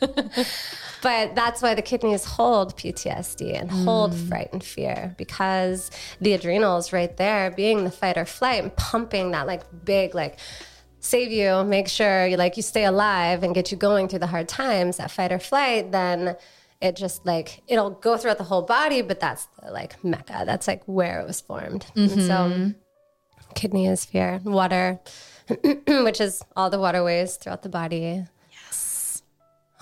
[1.02, 4.28] But that's why the kidneys hold PTSD and hold mm.
[4.28, 5.90] fright and fear because
[6.20, 10.38] the adrenals right there being the fight or flight and pumping that like big like
[11.00, 14.28] save you, make sure you like you stay alive and get you going through the
[14.28, 16.36] hard times, that fight or flight, then
[16.82, 20.42] it just like it'll go throughout the whole body, but that's the like mecca.
[20.44, 21.86] That's like where it was formed.
[21.94, 22.70] And so mm-hmm.
[23.54, 25.00] kidney is fear, water,
[25.86, 28.24] which is all the waterways throughout the body.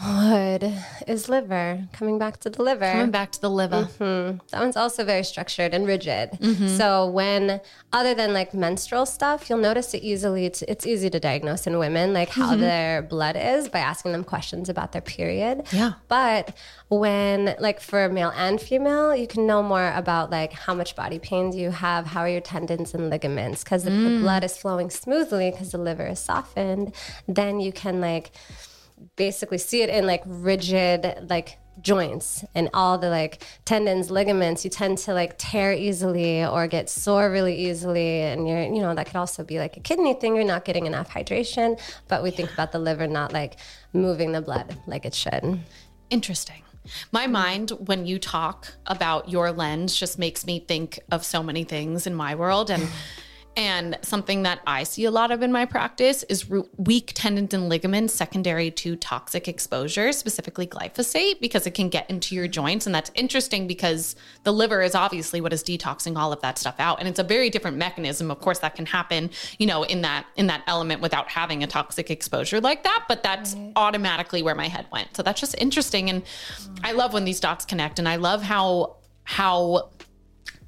[0.04, 0.72] Wood
[1.06, 1.86] is liver.
[1.92, 2.90] Coming back to the liver.
[2.90, 3.88] Coming back to the liver.
[3.98, 6.30] That one's also very structured and rigid.
[6.32, 6.68] Mm-hmm.
[6.68, 7.60] So when,
[7.92, 10.46] other than like menstrual stuff, you'll notice it easily.
[10.46, 12.60] It's, it's easy to diagnose in women, like how Mm-hmm.
[12.62, 15.66] their blood is by asking them questions about their period.
[15.70, 15.92] Yeah.
[16.08, 16.56] But
[16.88, 21.18] when, like for male and female, you can know more about like how much body
[21.18, 24.04] pain do you have, how are your tendons and ligaments, because if Mm.
[24.16, 26.92] the blood is flowing smoothly because the liver is softened,
[27.28, 28.30] then you can like
[29.16, 34.64] basically see it in like rigid like joints and all the like tendons ligaments.
[34.64, 38.94] You tend to like tear easily or get sore really easily and you're you know
[38.94, 40.36] that could also be like a kidney thing.
[40.36, 41.80] You're not getting enough hydration.
[42.08, 43.56] But we think about the liver not like
[43.92, 45.60] moving the blood like it should.
[46.10, 46.62] Interesting.
[47.12, 51.62] My mind, when you talk about your lens, just makes me think of so many
[51.62, 52.70] things in my world.
[52.70, 52.88] And
[53.56, 57.68] And something that I see a lot of in my practice is weak tendons and
[57.68, 62.86] ligaments secondary to toxic exposure, specifically glyphosate, because it can get into your joints.
[62.86, 66.76] And that's interesting because the liver is obviously what is detoxing all of that stuff
[66.78, 67.00] out.
[67.00, 68.30] And it's a very different mechanism.
[68.30, 71.66] Of course, that can happen, you know, in that in that element without having a
[71.66, 73.04] toxic exposure like that.
[73.08, 75.16] But that's automatically where my head went.
[75.16, 76.08] So that's just interesting.
[76.08, 76.22] And
[76.84, 77.98] I love when these dots connect.
[77.98, 79.90] And I love how how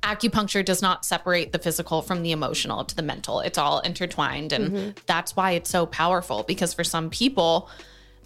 [0.03, 3.41] acupuncture does not separate the physical from the emotional to the mental.
[3.41, 4.53] It's all intertwined.
[4.53, 4.91] And mm-hmm.
[5.07, 7.71] that's why it's so powerful because for some people,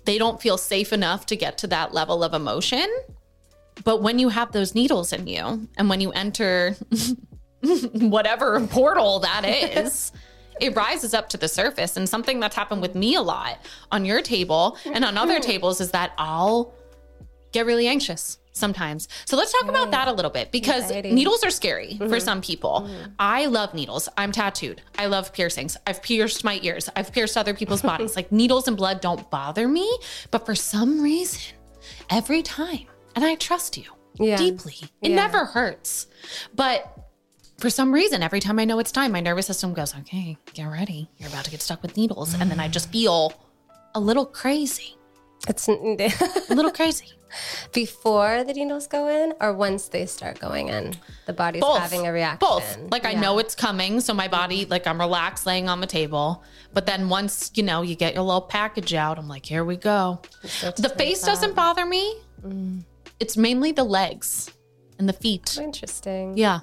[0.04, 2.86] they don't feel safe enough to get to that level of emotion.
[3.84, 6.76] But when you have those needles in you and when you enter
[7.92, 10.12] whatever portal that is,
[10.60, 11.96] it rises up to the surface.
[11.96, 13.58] And something that's happened with me a lot
[13.92, 16.72] on your table and on other tables is that I'll
[17.52, 19.08] get really anxious sometimes.
[19.24, 19.70] So let's talk right.
[19.70, 21.12] about that a little bit because Anxiety.
[21.12, 22.08] needles are scary mm-hmm.
[22.08, 22.88] for some people.
[22.88, 23.10] Mm-hmm.
[23.18, 24.08] I love needles.
[24.16, 24.82] I'm tattooed.
[24.98, 25.76] I love piercings.
[25.86, 26.88] I've pierced my ears.
[26.96, 28.16] I've pierced other people's bodies.
[28.16, 29.98] like needles and blood don't bother me,
[30.30, 31.54] but for some reason,
[32.10, 33.84] every time, and I trust you
[34.18, 34.36] yeah.
[34.36, 35.16] deeply, it yeah.
[35.16, 36.06] never hurts.
[36.54, 36.92] But
[37.58, 40.66] for some reason, every time I know it's time, my nervous system goes, okay, get
[40.66, 41.08] ready.
[41.18, 42.34] You're about to get stuck with needles.
[42.34, 43.32] And then I just feel
[43.94, 44.95] a little crazy.
[45.48, 45.68] It's
[46.50, 47.12] a little crazy
[47.72, 50.94] before the needles go in or once they start going in
[51.26, 51.78] the body's Both.
[51.78, 52.78] having a reaction Both.
[52.90, 56.42] Like I know it's coming, so my body like I'm relaxed laying on the table.
[56.72, 59.76] But then once, you know, you get your little package out, I'm like, here we
[59.76, 60.20] go.
[60.42, 62.18] The face doesn't bother me.
[62.42, 62.84] Mm.
[63.18, 64.50] It's mainly the legs
[64.98, 65.58] and the feet.
[65.58, 66.36] Interesting.
[66.36, 66.60] Yeah.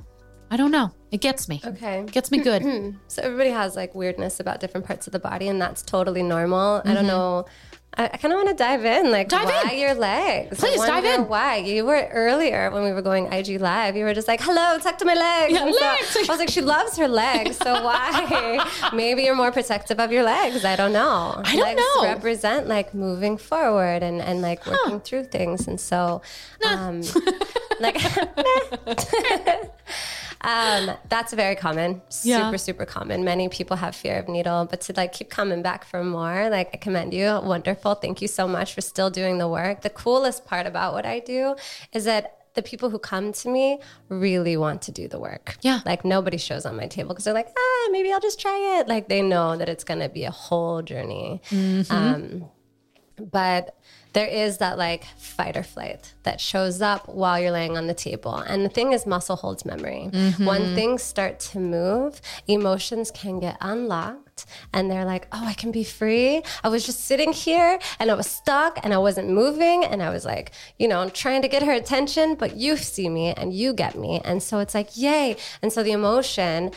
[0.52, 0.92] I don't know.
[1.12, 1.62] It gets me.
[1.66, 2.02] Okay.
[2.02, 2.96] It gets me good.
[3.08, 6.80] so everybody has like weirdness about different parts of the body and that's totally normal.
[6.80, 6.90] Mm-hmm.
[6.90, 7.08] I don't mm-hmm.
[7.08, 7.46] know
[7.96, 9.12] I, I kind of want to dive in.
[9.12, 9.80] Like, dive why in.
[9.80, 10.60] your legs?
[10.60, 11.28] Please dive in.
[11.28, 13.96] Why you were earlier when we were going IG live?
[13.96, 16.08] You were just like, "Hello, tuck to my legs." Yeah, legs.
[16.08, 18.68] So I was like, "She loves her legs, so why?
[18.94, 20.66] Maybe you're more protective of your legs.
[20.66, 21.42] I don't know.
[21.44, 22.04] I don't legs know.
[22.04, 25.00] Represent like moving forward and and like working huh.
[25.00, 26.22] through things, and so,
[26.64, 26.90] nah.
[26.90, 27.02] um,
[27.80, 27.98] like.
[30.44, 32.46] Um, that's very common, yeah.
[32.46, 33.24] super, super common.
[33.24, 36.70] Many people have fear of needle, but to like keep coming back for more, like
[36.74, 37.40] I commend you.
[37.44, 37.96] Wonderful.
[37.96, 39.82] Thank you so much for still doing the work.
[39.82, 41.56] The coolest part about what I do
[41.94, 43.80] is that the people who come to me
[44.10, 45.58] really want to do the work.
[45.62, 45.80] Yeah.
[45.86, 48.88] Like nobody shows on my table because they're like, ah, maybe I'll just try it.
[48.88, 51.42] Like they know that it's going to be a whole journey.
[51.50, 51.92] Mm-hmm.
[51.92, 52.50] Um,
[53.32, 53.76] but
[54.14, 57.94] there is that like fight or flight that shows up while you're laying on the
[57.94, 58.36] table.
[58.36, 60.10] And the thing is, muscle holds memory.
[60.12, 60.46] Mm-hmm.
[60.46, 65.72] When things start to move, emotions can get unlocked and they're like, oh, I can
[65.72, 66.44] be free.
[66.64, 69.84] I was just sitting here and I was stuck and I wasn't moving.
[69.84, 73.34] And I was like, you know, trying to get her attention, but you see me
[73.34, 74.22] and you get me.
[74.24, 75.38] And so it's like, yay.
[75.62, 76.72] And so the emotion,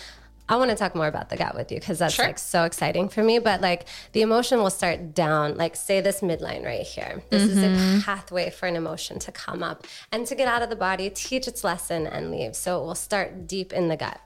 [0.48, 2.26] I want to talk more about the gut with you because that's sure.
[2.26, 3.38] like so exciting for me.
[3.38, 7.22] But like the emotion will start down, like say this midline right here.
[7.30, 7.58] This mm-hmm.
[7.58, 8.00] is a mm-hmm.
[8.00, 11.48] pathway for an emotion to come up and to get out of the body, teach
[11.48, 12.54] its lesson and leave.
[12.54, 14.20] So it will start deep in the gut.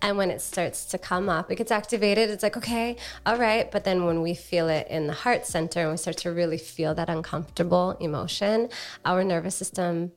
[0.00, 2.30] And when it starts to come up, it gets activated.
[2.30, 3.70] It's like, okay, all right.
[3.70, 6.58] But then when we feel it in the heart center and we start to really
[6.58, 8.68] feel that uncomfortable emotion,
[9.04, 10.12] our nervous system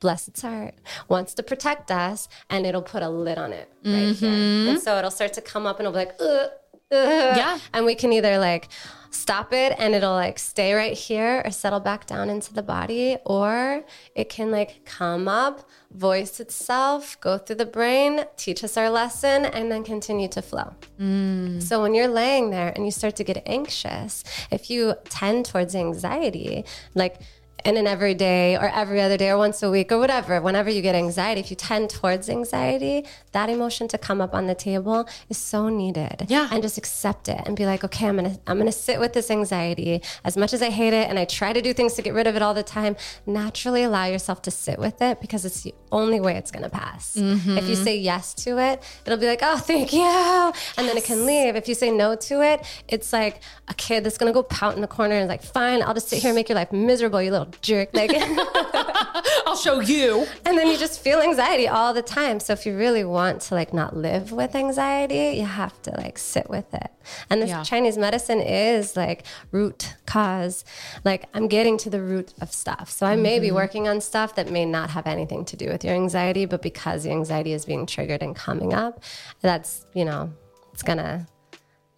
[0.00, 0.74] bless its heart,
[1.08, 4.12] wants to protect us, and it'll put a lid on it right mm-hmm.
[4.12, 4.70] here.
[4.70, 6.50] And so it'll start to come up and it'll be like, Ugh,
[6.90, 7.58] yeah.
[7.72, 8.68] And we can either like
[9.10, 13.16] stop it and it'll like stay right here or settle back down into the body,
[13.24, 18.90] or it can like come up, voice itself, go through the brain, teach us our
[18.90, 20.74] lesson, and then continue to flow.
[21.00, 21.62] Mm.
[21.62, 25.74] So when you're laying there and you start to get anxious, if you tend towards
[25.74, 27.20] anxiety, like
[27.64, 30.82] in an everyday or every other day or once a week or whatever, whenever you
[30.82, 35.08] get anxiety, if you tend towards anxiety, that emotion to come up on the table
[35.30, 36.26] is so needed.
[36.28, 36.48] Yeah.
[36.50, 39.30] And just accept it and be like, okay, I'm gonna I'm gonna sit with this
[39.30, 40.02] anxiety.
[40.24, 42.26] As much as I hate it and I try to do things to get rid
[42.26, 42.96] of it all the time,
[43.26, 47.16] naturally allow yourself to sit with it because it's the only way it's gonna pass.
[47.16, 47.56] Mm-hmm.
[47.56, 50.02] If you say yes to it, it'll be like, oh, thank you.
[50.02, 50.86] And yes.
[50.86, 51.56] then it can leave.
[51.56, 54.82] If you say no to it, it's like a kid that's gonna go pout in
[54.82, 57.30] the corner and like, fine, I'll just sit here and make your life miserable, you
[57.30, 57.90] little jerk.
[57.92, 58.10] Like,
[59.46, 60.26] I'll show you.
[60.44, 62.40] And then you just feel anxiety all the time.
[62.40, 66.18] So if you really want to like not live with anxiety, you have to like
[66.18, 66.90] sit with it.
[67.30, 67.62] And this yeah.
[67.62, 70.64] Chinese medicine is like root cause.
[71.04, 72.90] Like I'm getting to the root of stuff.
[72.90, 73.42] So I may mm-hmm.
[73.42, 76.62] be working on stuff that may not have anything to do with your anxiety, but
[76.62, 79.02] because the anxiety is being triggered and coming up,
[79.40, 80.32] that's, you know,
[80.72, 81.26] it's gonna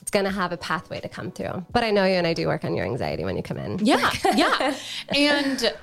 [0.06, 1.66] it's going to have a pathway to come through.
[1.72, 3.84] But I know you and I do work on your anxiety when you come in.
[3.84, 4.12] Yeah.
[4.36, 4.76] Yeah.
[5.12, 5.74] and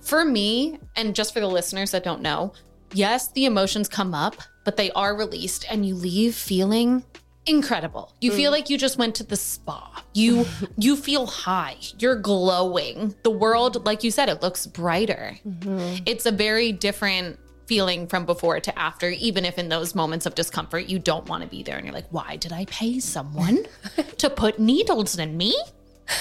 [0.00, 2.52] for me, and just for the listeners that don't know,
[2.94, 7.04] yes, the emotions come up, but they are released and you leave feeling
[7.46, 8.12] incredible.
[8.20, 8.54] You feel mm.
[8.54, 10.02] like you just went to the spa.
[10.14, 11.76] You you feel high.
[11.96, 13.14] You're glowing.
[13.22, 15.38] The world, like you said, it looks brighter.
[15.46, 16.02] Mm-hmm.
[16.06, 20.34] It's a very different feeling from before to after, even if in those moments of
[20.34, 23.66] discomfort you don't want to be there and you're like, why did I pay someone
[24.18, 25.56] to put needles in me?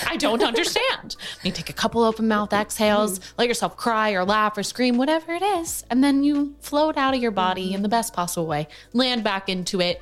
[0.08, 1.16] I don't understand.
[1.44, 3.36] You take a couple open mouth exhales, mm-hmm.
[3.38, 7.14] let yourself cry or laugh or scream, whatever it is, and then you float out
[7.14, 7.76] of your body mm-hmm.
[7.76, 10.02] in the best possible way, land back into it,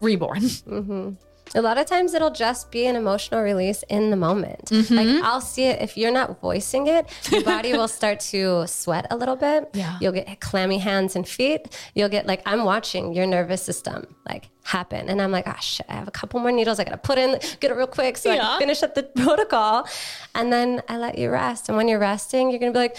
[0.00, 0.40] reborn.
[0.40, 1.10] Mm-hmm.
[1.54, 4.66] A lot of times it'll just be an emotional release in the moment.
[4.66, 4.94] Mm-hmm.
[4.94, 9.06] Like I'll see it if you're not voicing it, your body will start to sweat
[9.10, 9.68] a little bit.
[9.74, 9.98] Yeah.
[10.00, 11.76] You'll get clammy hands and feet.
[11.94, 15.08] You'll get like I'm watching your nervous system like happen.
[15.08, 17.38] And I'm like, oh shit, I have a couple more needles I gotta put in,
[17.58, 19.88] get it real quick so I can finish up the protocol.
[20.34, 21.68] And then I let you rest.
[21.68, 22.96] And when you're resting, you're gonna be like,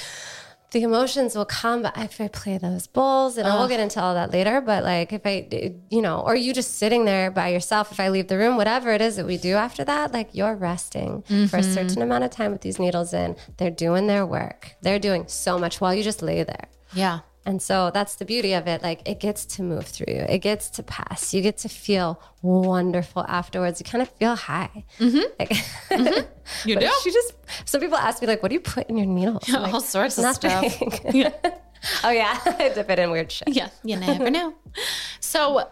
[0.71, 4.13] the emotions will come, but if I play those bowls, and we'll get into all
[4.13, 7.91] that later, but like if I, you know, or you just sitting there by yourself,
[7.91, 10.55] if I leave the room, whatever it is that we do after that, like you're
[10.55, 11.73] resting for a mm-hmm.
[11.73, 13.36] certain amount of time with these needles in.
[13.57, 14.75] They're doing their work.
[14.81, 16.67] They're doing so much while you just lay there.
[16.93, 17.19] Yeah.
[17.45, 18.84] And so that's the beauty of it.
[18.84, 21.34] Like it gets to move through you, it gets to pass.
[21.34, 23.80] You get to feel wonderful afterwards.
[23.80, 24.86] You kind of feel high.
[24.99, 25.19] Mm-hmm.
[25.39, 25.51] Like,
[26.65, 26.91] You but do?
[27.04, 27.34] She just.
[27.65, 29.82] Some people ask me like, "What do you put in your needles?" I'm like, All
[29.82, 30.63] sorts of stuff.
[30.63, 31.32] Nothing.
[32.04, 33.47] oh yeah, I dip it in weird shit.
[33.49, 34.54] Yeah, you never know.
[35.19, 35.67] So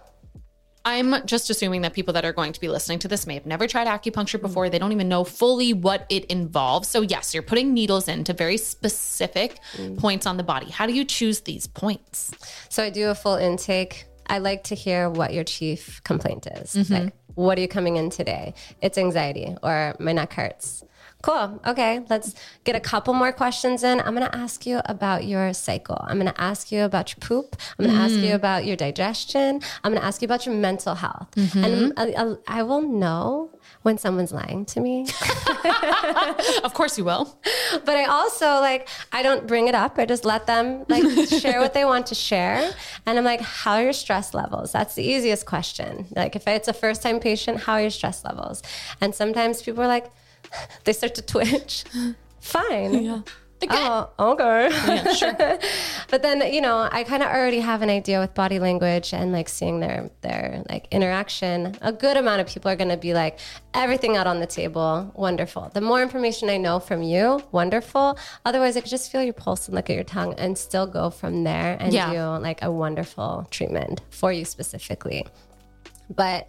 [0.85, 3.45] I'm just assuming that people that are going to be listening to this may have
[3.45, 4.69] never tried acupuncture before.
[4.69, 6.87] They don't even know fully what it involves.
[6.87, 9.97] So, yes, you're putting needles into very specific mm.
[9.97, 10.69] points on the body.
[10.69, 12.31] How do you choose these points?
[12.69, 14.05] So I do a full intake.
[14.27, 16.75] I like to hear what your chief complaint is.
[16.75, 16.93] Mm-hmm.
[16.93, 18.53] Like, what are you coming in today?
[18.81, 20.83] It's anxiety or my neck hurts.
[21.21, 21.60] Cool.
[21.67, 22.01] Okay.
[22.10, 23.99] Let's get a couple more questions in.
[23.99, 25.97] I'm going to ask you about your cycle.
[26.08, 27.58] I'm going to ask you about your poop.
[27.77, 28.36] I'm going to ask you mm-hmm.
[28.36, 29.62] about your digestion.
[29.84, 31.29] I'm going to ask you about your mental health.
[31.36, 31.63] Mm-hmm.
[31.65, 33.51] And I, I, I will know
[33.82, 35.08] when someone's lying to me.
[36.63, 37.39] Of course, you will.
[37.86, 39.97] but I also like I don't bring it up.
[39.97, 41.03] I just let them like
[41.41, 42.71] share what they want to share.
[43.05, 44.71] And I'm like, how are your stress levels?
[44.71, 46.08] That's the easiest question.
[46.15, 48.62] Like if it's a first time patient, how are your stress levels?
[49.01, 50.12] And sometimes people are like,
[50.83, 51.83] they start to twitch.
[52.39, 53.03] Fine.
[53.03, 53.21] Yeah.
[53.67, 54.13] Gut.
[54.17, 54.69] Oh, okay.
[54.71, 55.33] Yeah, sure.
[56.09, 59.33] but then you know, I kind of already have an idea with body language and
[59.33, 61.75] like seeing their their like interaction.
[61.81, 63.38] A good amount of people are going to be like
[63.73, 65.12] everything out on the table.
[65.13, 65.71] Wonderful.
[65.73, 68.17] The more information I know from you, wonderful.
[68.45, 71.09] Otherwise, I could just feel your pulse and look at your tongue and still go
[71.09, 72.13] from there and Yeah.
[72.13, 75.27] do like a wonderful treatment for you specifically.
[76.09, 76.47] But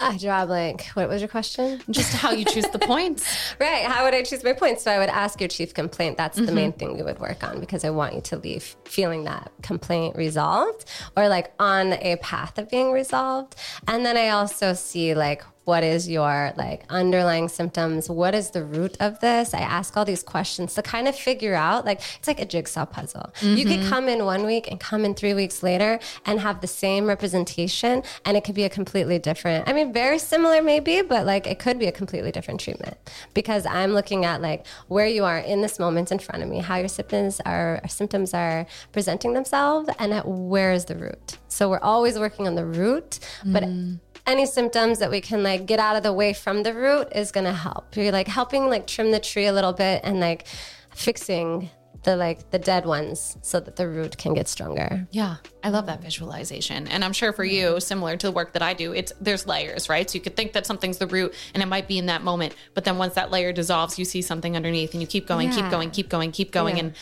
[0.00, 0.86] I draw a blank.
[0.94, 1.82] What was your question?
[1.90, 3.54] Just how you choose the points.
[3.60, 3.84] Right.
[3.84, 4.82] How would I choose my points?
[4.82, 6.16] So I would ask your chief complaint.
[6.16, 6.78] That's the main mm-hmm.
[6.78, 10.86] thing we would work on because I want you to leave feeling that complaint resolved
[11.16, 13.56] or like on a path of being resolved.
[13.86, 18.10] And then I also see like, what is your like underlying symptoms?
[18.10, 19.54] What is the root of this?
[19.54, 22.86] I ask all these questions to kind of figure out like it's like a jigsaw
[22.86, 23.32] puzzle.
[23.40, 23.88] You could mm-hmm.
[23.88, 28.02] come in one week and come in three weeks later and have the same representation
[28.24, 31.60] and it could be a completely different, I mean, very similar maybe, but like it
[31.60, 32.96] could be a completely different treatment
[33.32, 36.58] because I'm looking at like where you are in this moment in front of me,
[36.58, 41.38] how your symptoms are symptoms are presenting themselves and at where is the root.
[41.46, 44.00] So we're always working on the root, but mm.
[44.26, 47.32] Any symptoms that we can like get out of the way from the root is
[47.32, 47.96] going to help.
[47.96, 50.46] You're like helping like trim the tree a little bit and like
[50.94, 51.70] fixing
[52.02, 55.06] the like the dead ones so that the root can get stronger.
[55.10, 56.88] Yeah, I love that visualization.
[56.88, 59.90] And I'm sure for you, similar to the work that I do, it's there's layers,
[59.90, 60.08] right?
[60.08, 62.54] So you could think that something's the root and it might be in that moment,
[62.72, 65.68] but then once that layer dissolves, you see something underneath and you keep going, keep
[65.70, 66.84] going, keep going, keep going Yeah.
[66.84, 66.94] and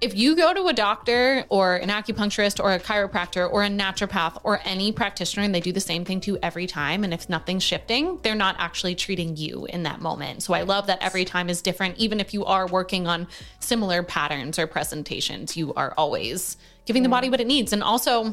[0.00, 4.38] if you go to a doctor or an acupuncturist or a chiropractor or a naturopath
[4.44, 7.28] or any practitioner and they do the same thing to you every time and if
[7.28, 11.24] nothing's shifting they're not actually treating you in that moment so i love that every
[11.24, 13.26] time is different even if you are working on
[13.60, 18.32] similar patterns or presentations you are always giving the body what it needs and also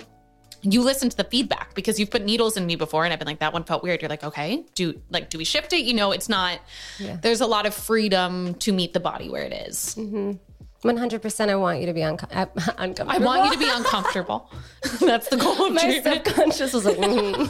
[0.63, 3.27] you listen to the feedback because you've put needles in me before and I've been
[3.27, 4.01] like, that one felt weird.
[4.01, 5.81] You're like, okay, do like, do we shift it?
[5.81, 6.59] You know, it's not,
[7.21, 9.95] there's a lot of freedom to meet the body where it is.
[9.99, 10.31] Mm-hmm.
[10.83, 12.45] 100% I want you to be unco- uh,
[12.77, 13.11] uncomfortable.
[13.11, 14.49] I want you to be uncomfortable.
[14.99, 16.25] That's the goal of My treatment.
[16.25, 17.49] subconscious was like, mm.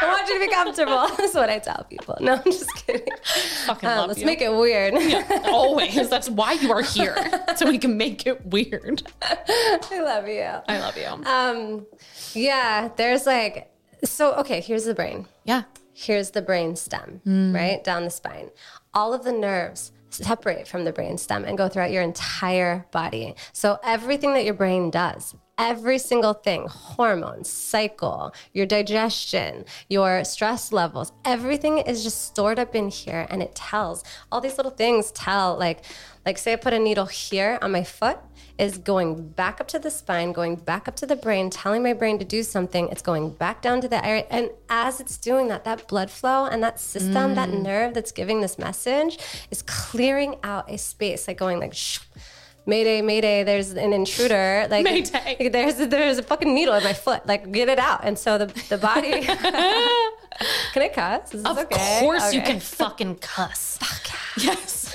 [0.00, 1.08] I want you to be comfortable.
[1.16, 2.16] That's what I tell people.
[2.20, 3.06] No, I'm just kidding.
[3.66, 4.26] Fucking Uh, love let's you.
[4.26, 4.94] make it weird.
[4.94, 6.08] Yeah, always.
[6.08, 7.16] That's why you are here.
[7.56, 9.02] So we can make it weird.
[9.22, 10.42] I love you.
[10.68, 11.06] I love you.
[11.30, 11.86] Um,
[12.34, 13.70] yeah, there's like,
[14.04, 15.26] so okay, here's the brain.
[15.44, 15.62] yeah.
[16.00, 17.82] Here's the brain stem, right?
[17.82, 18.50] Down the spine.
[18.94, 23.34] All of the nerves separate from the brainstem and go throughout your entire body.
[23.52, 30.72] So everything that your brain does, every single thing hormones, cycle, your digestion, your stress
[30.72, 34.02] levels everything is just stored up in here and it tells.
[34.32, 35.84] All these little things tell, like,
[36.28, 38.18] like say I put a needle here on my foot,
[38.58, 41.94] is going back up to the spine, going back up to the brain, telling my
[41.94, 42.86] brain to do something.
[42.90, 44.26] It's going back down to the area.
[44.28, 47.34] And as it's doing that, that blood flow and that system, mm.
[47.36, 49.18] that nerve that's giving this message
[49.50, 52.00] is clearing out a space, like going like, shh,
[52.66, 54.66] Mayday, Mayday, there's an intruder.
[54.68, 55.48] Like Mayday.
[55.48, 57.26] there's there's a fucking needle in my foot.
[57.26, 58.00] Like get it out.
[58.04, 59.22] And so the the body
[60.72, 61.34] Can I cuss?
[61.34, 62.00] Is of okay?
[62.00, 62.36] course okay.
[62.36, 63.78] you can fucking cuss.
[63.80, 64.94] Fuck yes.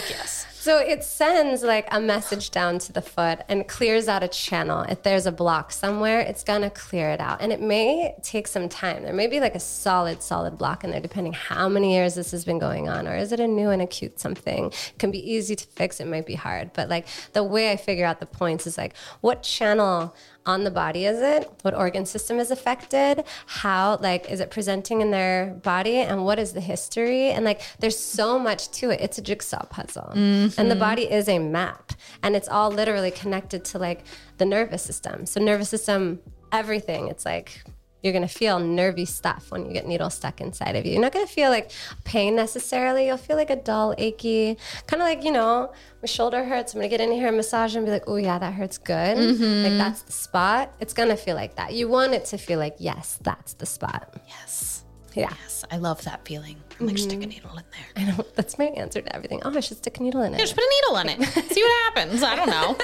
[0.00, 0.46] Fuck yes.
[0.66, 4.82] So it sends like a message down to the foot and clears out a channel.
[4.82, 7.40] If there's a block somewhere, it's gonna clear it out.
[7.40, 9.04] And it may take some time.
[9.04, 12.32] There may be like a solid, solid block in there, depending how many years this
[12.32, 13.06] has been going on.
[13.06, 14.66] Or is it a new and acute something?
[14.66, 16.72] It can be easy to fix, it might be hard.
[16.74, 20.14] But like the way I figure out the points is like what channel
[20.46, 21.50] on the body is it?
[21.62, 23.24] What organ system is affected?
[23.46, 25.96] How, like, is it presenting in their body?
[25.96, 27.30] And what is the history?
[27.30, 29.00] And like, there's so much to it.
[29.00, 30.12] It's a jigsaw puzzle.
[30.14, 30.60] Mm-hmm.
[30.60, 31.92] And the body is a map.
[32.22, 34.04] And it's all literally connected to like
[34.38, 35.26] the nervous system.
[35.26, 36.20] So, nervous system,
[36.52, 37.08] everything.
[37.08, 37.64] It's like
[38.06, 40.92] you're going to feel nervy stuff when you get needles stuck inside of you.
[40.92, 41.72] You're not going to feel like
[42.04, 43.06] pain necessarily.
[43.06, 46.72] You'll feel like a dull, achy, kind of like, you know, my shoulder hurts.
[46.72, 48.78] I'm going to get in here and massage and be like, oh, yeah, that hurts
[48.78, 49.18] good.
[49.18, 49.64] Mm-hmm.
[49.64, 50.72] Like, that's the spot.
[50.80, 51.74] It's going to feel like that.
[51.74, 54.14] You want it to feel like, yes, that's the spot.
[54.28, 54.84] Yes.
[55.14, 55.34] Yeah.
[55.42, 55.64] Yes.
[55.70, 56.56] I love that feeling.
[56.78, 57.08] I'm like, mm-hmm.
[57.08, 58.04] stick a needle in there.
[58.04, 58.24] I know.
[58.34, 59.40] That's my answer to everything.
[59.44, 60.38] Oh, I should stick a needle in it.
[60.38, 61.44] Yeah, just put a needle in it.
[61.52, 62.22] See what happens.
[62.22, 62.76] I don't know.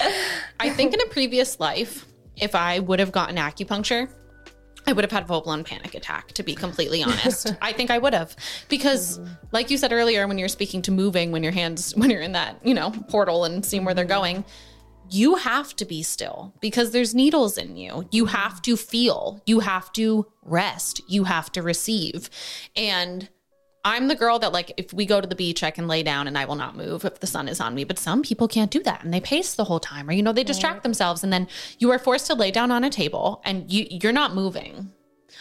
[0.60, 4.08] I think in a previous life, if I would have gotten acupuncture,
[4.86, 7.54] I would have had a full blown panic attack, to be completely honest.
[7.62, 8.36] I think I would have.
[8.68, 9.32] Because, mm-hmm.
[9.52, 12.32] like you said earlier, when you're speaking to moving, when your hands, when you're in
[12.32, 14.44] that, you know, portal and seeing where they're going,
[15.08, 18.08] you have to be still because there's needles in you.
[18.10, 22.30] You have to feel, you have to rest, you have to receive.
[22.74, 23.28] And
[23.84, 26.28] I'm the girl that like if we go to the beach, I can lay down
[26.28, 27.84] and I will not move if the sun is on me.
[27.84, 30.32] But some people can't do that and they pace the whole time, or you know,
[30.32, 30.82] they distract right.
[30.82, 34.12] themselves, and then you are forced to lay down on a table and you you're
[34.12, 34.92] not moving.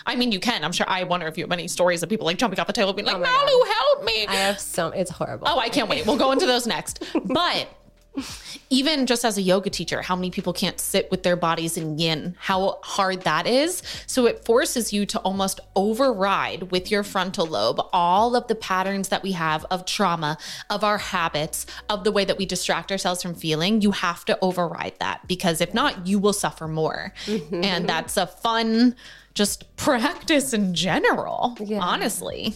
[0.06, 0.64] I mean, you can.
[0.64, 0.86] I'm sure.
[0.90, 3.08] I wonder if you have any stories of people like jumping off the table, being
[3.10, 4.94] oh like, oh "Nalu, help me!" I have some.
[4.94, 5.48] It's horrible.
[5.48, 6.06] Oh, I can't wait.
[6.06, 7.04] We'll go into those next.
[7.26, 7.68] But
[8.70, 11.98] even just as a yoga teacher, how many people can't sit with their bodies in
[11.98, 13.82] yin, how hard that is.
[14.06, 19.10] So it forces you to almost override with your frontal lobe all of the patterns
[19.10, 20.38] that we have of trauma,
[20.70, 23.82] of our habits, of the way that we distract ourselves from feeling.
[23.82, 27.14] You have to override that because if not, you will suffer more.
[27.26, 27.64] Mm-hmm.
[27.64, 28.96] And that's a fun,
[29.34, 31.80] just practice in general, yeah.
[31.80, 32.56] honestly.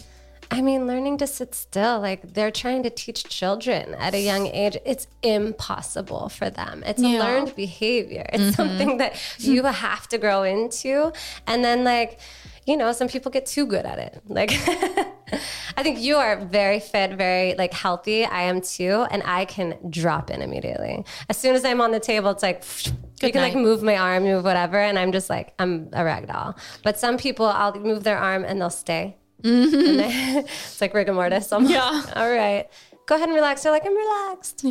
[0.50, 4.46] I mean, learning to sit still, like they're trying to teach children at a young
[4.46, 6.82] age, it's impossible for them.
[6.86, 7.18] It's yeah.
[7.18, 8.26] a learned behavior.
[8.32, 8.52] It's mm-hmm.
[8.52, 11.12] something that you have to grow into.
[11.46, 12.20] And then, like,
[12.66, 14.22] you know, some people get too good at it.
[14.26, 14.52] Like,
[15.76, 18.24] I think you are very fit, very like healthy.
[18.24, 19.06] I am too.
[19.10, 21.04] And I can drop in immediately.
[21.28, 22.64] As soon as I'm on the table, it's like,
[23.18, 23.54] Good you can night.
[23.54, 24.78] like move my arm, move whatever.
[24.78, 26.54] And I'm just like, I'm a rag doll.
[26.82, 29.16] But some people, I'll move their arm and they'll stay
[29.46, 30.00] Mm-hmm.
[30.46, 31.52] it's like rigor mortis.
[31.52, 32.02] I'm yeah.
[32.16, 32.68] All right
[33.06, 33.62] go ahead and relax.
[33.62, 34.64] They're like, I'm relaxed.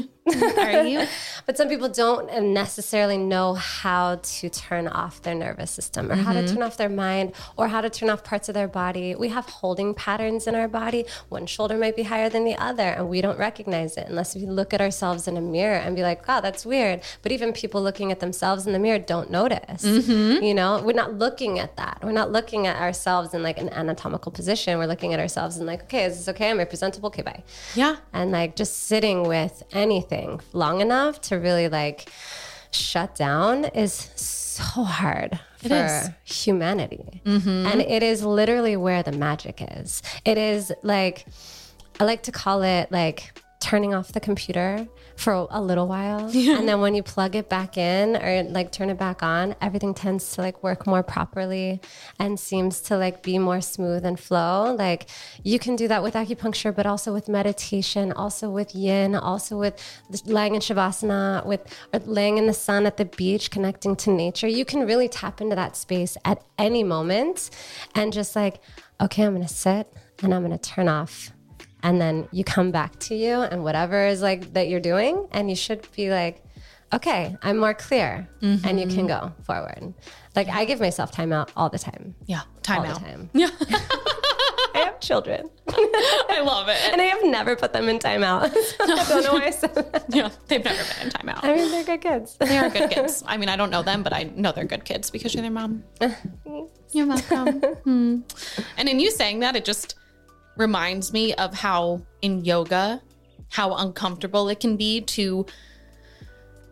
[0.57, 1.07] Are you?
[1.45, 6.23] but some people don't necessarily know how to turn off their nervous system or mm-hmm.
[6.23, 6.55] how to mm-hmm.
[6.55, 9.15] turn off their mind or how to turn off parts of their body.
[9.15, 11.05] We have holding patterns in our body.
[11.29, 14.45] One shoulder might be higher than the other, and we don't recognize it unless we
[14.45, 17.01] look at ourselves in a mirror and be like, wow, that's weird.
[17.21, 19.85] But even people looking at themselves in the mirror don't notice.
[19.85, 20.43] Mm-hmm.
[20.43, 21.99] You know, we're not looking at that.
[22.03, 24.77] We're not looking at ourselves in like an anatomical position.
[24.77, 26.49] We're looking at ourselves and like, okay, is this okay?
[26.49, 27.07] Am I presentable?
[27.07, 27.43] Okay, bye.
[27.75, 27.95] Yeah.
[28.11, 32.09] And and like just sitting with anything long enough to really like
[32.71, 37.21] shut down is so hard for humanity.
[37.23, 37.67] Mm-hmm.
[37.67, 40.01] And it is literally where the magic is.
[40.25, 41.27] It is like,
[41.99, 46.29] I like to call it like turning off the computer for a little while.
[46.35, 46.57] Yeah.
[46.59, 49.93] and then when you plug it back in or like turn it back on everything
[49.93, 51.79] tends to like work more properly
[52.19, 54.75] and seems to like be more smooth and flow.
[54.77, 55.07] Like
[55.43, 59.81] you can do that with acupuncture but also with meditation also with yin also with
[60.25, 61.61] lying in shavasana with
[62.05, 64.47] laying in the sun at the beach connecting to nature.
[64.47, 67.49] You can really tap into that space at any moment
[67.95, 68.59] and just like
[69.01, 69.91] okay i'm gonna sit
[70.23, 71.31] and i'm gonna turn off
[71.85, 75.49] and then you come back to you and whatever is like that you're doing and
[75.49, 76.43] you should be like
[76.91, 78.67] okay i'm more clear mm-hmm.
[78.67, 79.93] and you can go forward
[80.35, 83.49] like i give myself time out all the time yeah time all out time yeah
[84.73, 86.77] i have children I love it.
[86.91, 88.53] and I have never put them in timeout.
[88.85, 90.05] So I don't know why I said that.
[90.09, 91.43] Yeah, they've never been in timeout.
[91.43, 92.35] I mean, they're good kids.
[92.37, 93.23] They are good kids.
[93.25, 95.51] I mean, I don't know them, but I know they're good kids because you're their
[95.51, 95.83] mom.
[96.91, 97.61] You're welcome.
[97.83, 98.19] Hmm.
[98.77, 99.95] And in you saying that, it just
[100.57, 103.01] reminds me of how in yoga,
[103.49, 105.45] how uncomfortable it can be to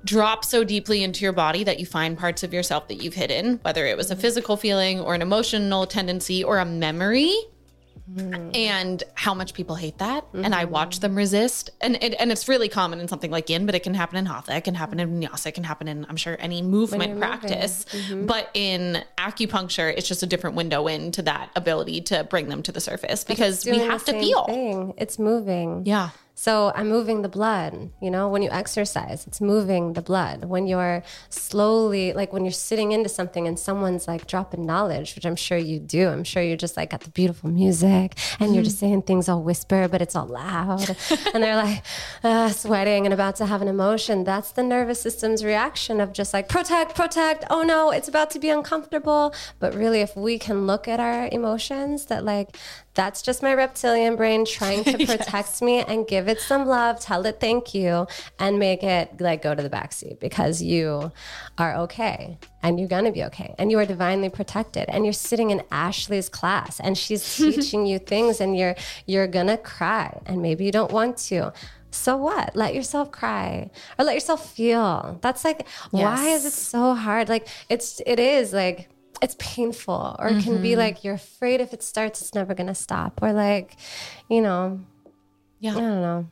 [0.06, 3.60] drop so deeply into your body that you find parts of yourself that you've hidden,
[3.64, 7.34] whether it was a physical feeling or an emotional tendency or a memory.
[8.54, 11.20] And how much people hate that, and I watch them mm-hmm.
[11.20, 14.18] resist, and it, and it's really common in something like yin, but it can happen
[14.18, 17.18] in hatha, it can happen in vinyasa, it can happen in I'm sure any movement
[17.18, 17.86] practice.
[17.86, 18.26] Mm-hmm.
[18.26, 22.72] But in acupuncture, it's just a different window into that ability to bring them to
[22.74, 24.46] the surface because we have to feel.
[24.46, 24.94] Thing.
[24.98, 25.84] It's moving.
[25.86, 26.10] Yeah.
[26.44, 27.92] So I'm moving the blood.
[28.02, 30.44] You know, when you exercise, it's moving the blood.
[30.44, 35.26] When you're slowly, like when you're sitting into something and someone's like dropping knowledge, which
[35.26, 36.10] I'm sure you do.
[36.10, 39.42] I'm sure you're just like got the beautiful music and you're just saying things all
[39.42, 40.90] whisper, but it's all loud.
[41.34, 41.82] and they're like
[42.26, 44.26] uh, sweating and about to have an emotion.
[44.26, 47.46] That's the nervous system's reaction of just like protect, protect.
[47.50, 49.34] Oh no, it's about to be uncomfortable.
[49.60, 52.58] But really, if we can look at our emotions, that like
[52.94, 57.26] that's just my reptilian brain trying to protect me and give it some love, tell
[57.26, 58.08] it thank you,
[58.40, 61.12] and make it like go to the backseat because you
[61.58, 65.50] are okay and you're gonna be okay and you are divinely protected and you're sitting
[65.50, 68.76] in Ashley's class and she's teaching you things and you're
[69.06, 71.52] you're gonna cry and maybe you don't want to.
[71.92, 72.56] So what?
[72.56, 73.70] Let yourself cry
[74.00, 75.20] or let yourself feel.
[75.22, 77.30] That's like why is it so hard?
[77.30, 78.90] Like it's it is like
[79.22, 82.68] it's painful or it can be like you're afraid if it starts it's never going
[82.68, 83.78] to stop or like
[84.30, 84.80] you know
[85.60, 85.72] Yeah.
[85.78, 86.28] i don't know.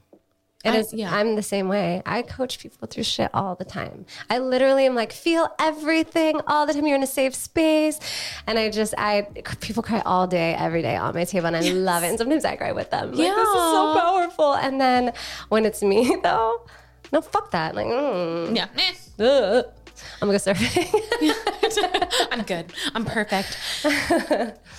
[0.64, 0.94] It I- is.
[0.94, 1.16] yeah.
[1.16, 2.04] i'm the same way.
[2.06, 4.06] I coach people through shit all the time.
[4.30, 6.86] I literally am like feel everything all the time.
[6.86, 8.00] You're in a safe space.
[8.46, 9.24] And i just i
[9.60, 12.10] people cry all day every day on my table and i love it.
[12.10, 13.10] And sometimes i cry with them.
[13.10, 14.54] Like this is so powerful.
[14.54, 15.14] And then
[15.50, 16.62] when it's me though
[17.12, 17.74] no fuck that.
[17.74, 18.68] Like mm, Yeah.
[19.20, 19.66] Ugh.
[20.22, 21.52] I'm gonna go surfing
[22.32, 22.74] I'm good.
[22.94, 23.58] I'm perfect.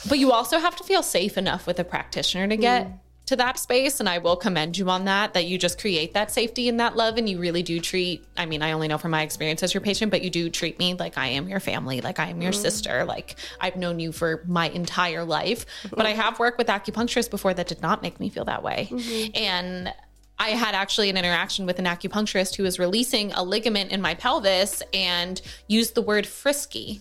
[0.09, 2.99] but you also have to feel safe enough with a practitioner to get mm.
[3.27, 4.01] to that space.
[4.01, 6.97] And I will commend you on that, that you just create that safety and that
[6.97, 7.19] love.
[7.19, 9.81] And you really do treat, I mean, I only know from my experience as your
[9.81, 12.53] patient, but you do treat me like I am your family, like I am your
[12.53, 12.57] mm.
[12.57, 13.05] sister.
[13.05, 15.67] Like I've known you for my entire life.
[15.91, 16.21] But I mm-hmm.
[16.21, 18.89] have worked with acupuncturists before that did not make me feel that way.
[18.91, 19.37] Mm-hmm.
[19.37, 19.95] And
[20.43, 24.15] I had actually an interaction with an acupuncturist who was releasing a ligament in my
[24.15, 27.01] pelvis and used the word frisky.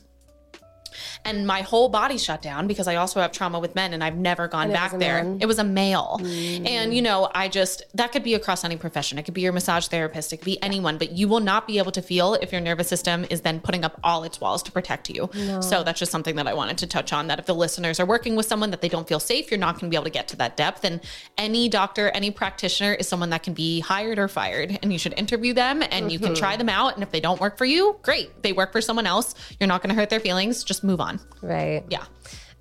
[1.26, 4.18] And my whole body shut down because I also have trauma with men and I've
[4.18, 5.24] never gone it back there.
[5.24, 5.38] man?
[5.42, 6.20] It was a male.
[6.22, 6.68] Mm.
[6.68, 9.18] And, you know, I just, that could be across any profession.
[9.18, 11.78] It could be your massage therapist, it could be anyone, but you will not be
[11.78, 14.72] able to feel if your nervous system is then putting up all its walls to
[14.72, 15.30] protect you.
[15.62, 18.06] So that's just something that I wanted to touch on that if the listeners are
[18.06, 20.10] working with someone that they don't feel safe, you're not going to be able to
[20.12, 20.84] get to that depth.
[20.84, 21.02] And
[21.38, 24.80] any doctor, any practitioner is someone that can be hired or fired.
[24.82, 26.60] And you should interview them and you can try mm-hmm.
[26.60, 26.96] them out.
[26.96, 28.44] And if they don't work for you, great.
[28.44, 29.36] They work for someone else.
[29.60, 30.64] You're not going to hurt their feelings.
[30.64, 31.11] Just move on.
[31.42, 32.04] Right Yeah.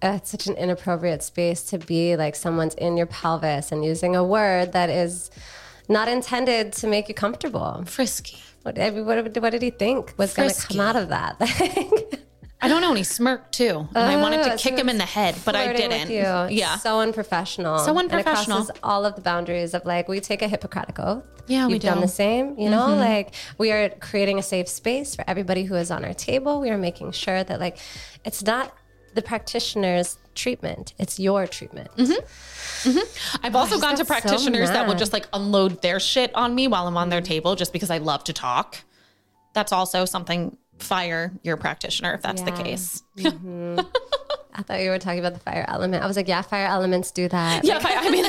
[0.02, 4.16] Uh, it's such an inappropriate space to be like someone's in your pelvis and using
[4.16, 5.30] a word that is
[5.90, 7.82] not intended to make you comfortable.
[7.86, 8.38] Frisky.
[8.62, 11.36] What, what, what did he think was going to come out of that?
[12.62, 12.88] I don't know.
[12.90, 13.88] And he smirked too.
[13.94, 16.10] And I wanted to Oh, kick him in the head, but I Flirting didn't.
[16.10, 16.56] you.
[16.58, 16.76] Yeah.
[16.76, 17.78] So unprofessional.
[17.78, 18.58] So And it unprofessional.
[18.58, 21.24] crosses all of the boundaries of like, we take a Hippocratic oath.
[21.46, 22.02] Yeah, we You've done do.
[22.02, 23.00] the same, you know, mm-hmm.
[23.00, 26.60] like we are creating a safe space for everybody who is on our table.
[26.60, 27.78] We are making sure that like
[28.24, 28.72] it's not
[29.14, 31.90] the practitioner's treatment, it's your treatment.
[31.96, 32.88] Mm-hmm.
[32.90, 33.44] Mm-hmm.
[33.46, 34.98] I've also gone to got so practitioners that will mad.
[35.00, 37.98] just like unload their shit on me while I'm on their table just because I
[37.98, 38.76] love to talk.
[39.52, 42.62] That's also something fire your practitioner if that's the Yeah.
[42.62, 43.02] case.
[44.52, 46.02] I thought you were talking about the fire element.
[46.02, 47.64] I was like, yeah, fire elements do that.
[47.64, 48.26] Yeah, I, mean,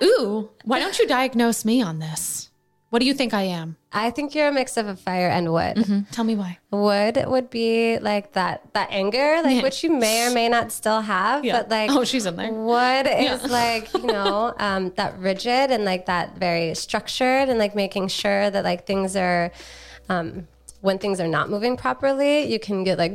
[0.02, 2.50] ooh, why don't you diagnose me on this?
[2.90, 3.76] What do you think I am?
[3.92, 5.78] I think you're a mix of a fire and wood.
[5.84, 6.58] Hmm, Tell me why.
[6.70, 11.00] Wood would be like that that anger, like which you may or may not still
[11.00, 12.52] have, but like oh, she's in there.
[12.52, 17.74] wood is like you know um, that rigid and like that very structured and like
[17.74, 19.50] making sure that like things are
[20.08, 20.46] um,
[20.84, 23.12] when things are not moving properly, you can get like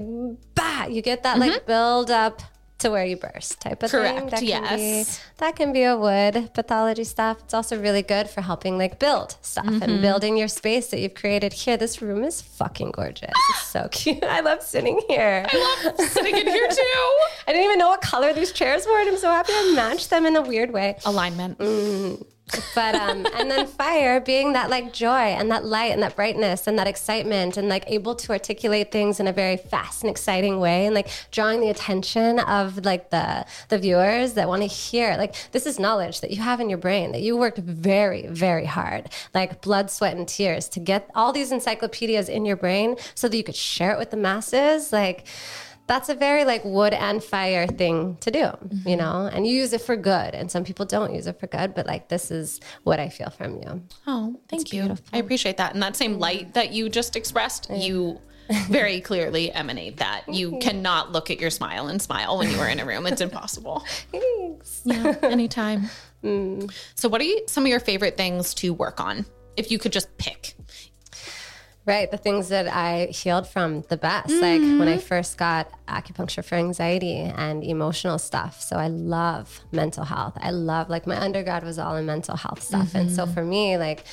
[0.55, 2.41] bah, you get that like build up
[2.80, 3.99] to where you burst type of thing.
[3.99, 4.20] Mm-hmm.
[4.20, 4.80] Correct, That can yes.
[5.20, 7.36] be that can be a wood pathology stuff.
[7.43, 9.84] It's also really good for helping like build stuff Mm-hmm.
[9.84, 11.76] and building your space that you've created here.
[11.78, 13.34] This room is fucking gorgeous.
[13.51, 14.24] It's so cute.
[14.24, 15.45] I love sitting here.
[15.53, 16.82] I love sitting in here too.
[17.47, 18.99] I didn't even know what color these chairs were.
[19.01, 20.97] And I'm so happy I matched them in a weird way.
[21.05, 21.59] Alignment.
[22.76, 26.68] But um, and then fire being that like joy and that light and that brightness
[26.68, 30.60] and that excitement and like able to articulate things in a very fast and exciting
[30.60, 35.16] way and like drawing the attention of like the the viewers that want to hear
[35.18, 38.66] like this is knowledge that you have in your brain that you worked very very
[38.66, 43.28] hard like blood sweat and tears to get all these encyclopedias in your brain so
[43.28, 45.26] that you could share it with the masses like
[45.90, 48.88] that's a very like wood and fire thing to do, mm-hmm.
[48.88, 50.36] you know, and you use it for good.
[50.36, 53.32] And some people don't use it for good, but like this is what I feel
[53.32, 53.82] from you.
[54.06, 54.84] Oh, thank it's you.
[54.84, 55.06] Beautiful.
[55.12, 55.74] I appreciate that.
[55.74, 57.78] And that same light that you just expressed, yeah.
[57.78, 58.22] you
[58.70, 60.30] very clearly emanate that.
[60.32, 63.08] You cannot look at your smile and smile when you are in a room.
[63.08, 63.84] It's impossible.
[64.12, 64.82] Thanks.
[64.86, 65.90] Yeah, anytime.
[66.22, 66.70] Mm.
[66.96, 69.26] So, what are you, some of your favorite things to work on?
[69.56, 70.54] If you could just pick,
[71.90, 72.12] Right.
[72.12, 74.42] The things that I healed from the best, mm-hmm.
[74.42, 78.62] like when I first got acupuncture for anxiety and emotional stuff.
[78.62, 80.38] So I love mental health.
[80.40, 82.90] I love, like, my undergrad was all in mental health stuff.
[82.90, 82.98] Mm-hmm.
[82.98, 83.34] And so mm-hmm.
[83.34, 84.04] for me, like,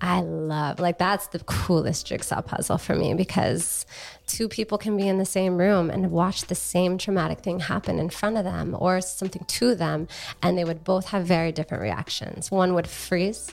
[0.00, 3.84] I love, like, that's the coolest jigsaw puzzle for me because
[4.26, 7.98] two people can be in the same room and watch the same traumatic thing happen
[7.98, 10.08] in front of them or something to them,
[10.42, 12.50] and they would both have very different reactions.
[12.50, 13.52] One would freeze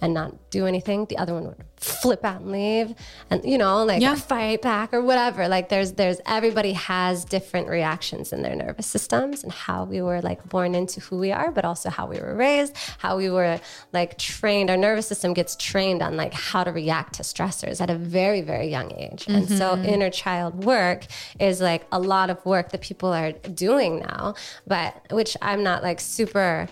[0.00, 2.94] and not do anything, the other one would flip out and leave
[3.30, 4.14] and you know like yeah.
[4.14, 9.42] fight back or whatever like there's there's everybody has different reactions in their nervous systems
[9.42, 12.34] and how we were like born into who we are but also how we were
[12.34, 13.60] raised how we were
[13.92, 17.90] like trained our nervous system gets trained on like how to react to stressors at
[17.90, 19.34] a very very young age mm-hmm.
[19.34, 19.84] and so mm-hmm.
[19.84, 21.04] inner child work
[21.38, 24.34] is like a lot of work that people are doing now
[24.66, 26.66] but which i'm not like super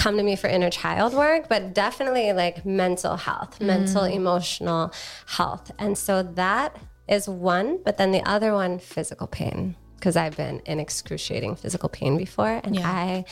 [0.00, 3.66] come to me for inner child work, but definitely like mental health, mm.
[3.66, 4.92] mental, emotional
[5.26, 5.70] health.
[5.78, 6.74] And so that
[7.06, 9.76] is one, but then the other one, physical pain.
[9.96, 12.88] Because I've been in excruciating physical pain before and yeah.
[12.88, 13.24] I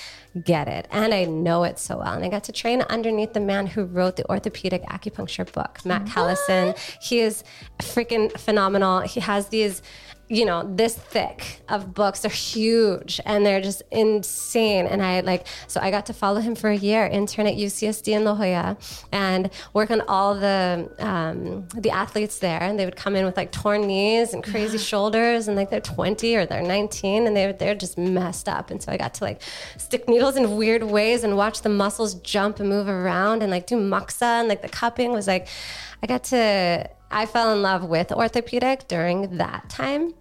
[0.45, 0.87] get it.
[0.91, 2.13] And I know it so well.
[2.13, 6.03] And I got to train underneath the man who wrote the orthopedic acupuncture book, Matt
[6.03, 6.11] what?
[6.11, 6.79] Callison.
[7.01, 7.43] He is
[7.79, 9.01] freaking phenomenal.
[9.01, 9.81] He has these
[10.31, 12.21] you know, this thick of books.
[12.21, 14.87] They're huge and they're just insane.
[14.87, 18.09] And I like, so I got to follow him for a year, intern at UCSD
[18.09, 18.77] in La Jolla,
[19.11, 22.63] and work on all the um, the athletes there.
[22.63, 25.81] And they would come in with like torn knees and crazy shoulders, and like they're
[25.81, 28.71] 20 or they're 19, and they they're just messed up.
[28.71, 29.41] And so I got to like
[29.79, 33.67] stick needles in weird ways and watch the muscles jump and move around, and like
[33.67, 35.49] do moxa and like the cupping was like,
[36.03, 40.13] I got to I fell in love with orthopedic during that time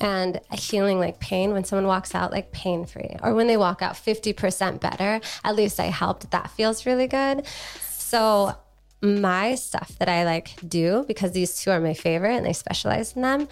[0.00, 1.52] and healing like pain.
[1.52, 5.54] When someone walks out like pain free or when they walk out 50% better at
[5.54, 6.30] least i helped.
[6.30, 7.46] That feels really good.
[7.90, 8.54] So
[9.02, 13.14] my stuff that i like do because these two are my favorite and i specialize
[13.14, 13.46] in them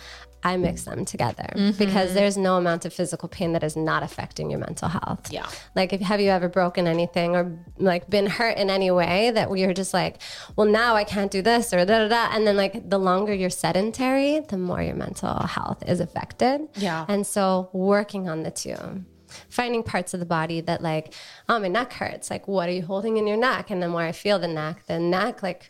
[0.45, 1.79] I mix them together mm-hmm.
[1.79, 5.31] because there's no amount of physical pain that is not affecting your mental health.
[5.31, 5.47] Yeah.
[5.77, 9.57] Like, if, have you ever broken anything or like been hurt in any way that
[9.57, 10.21] you're just like,
[10.57, 12.35] well, now I can't do this or da da da.
[12.35, 16.69] And then, like, the longer you're sedentary, the more your mental health is affected.
[16.75, 17.05] Yeah.
[17.09, 19.05] And so, working on the two
[19.49, 21.15] finding parts of the body that like,
[21.49, 22.31] oh, my neck hurts.
[22.31, 23.71] Like, what are you holding in your neck?
[23.71, 25.69] And the more I feel the neck, the neck, like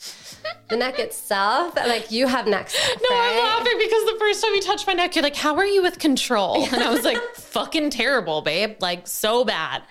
[0.68, 3.00] the neck itself, like you have neck stuff.
[3.02, 3.30] No, right?
[3.32, 5.82] I'm laughing because the first time you touched my neck, you're like, how are you
[5.82, 6.66] with control?
[6.72, 8.76] And I was like, fucking terrible, babe.
[8.80, 9.82] Like so bad.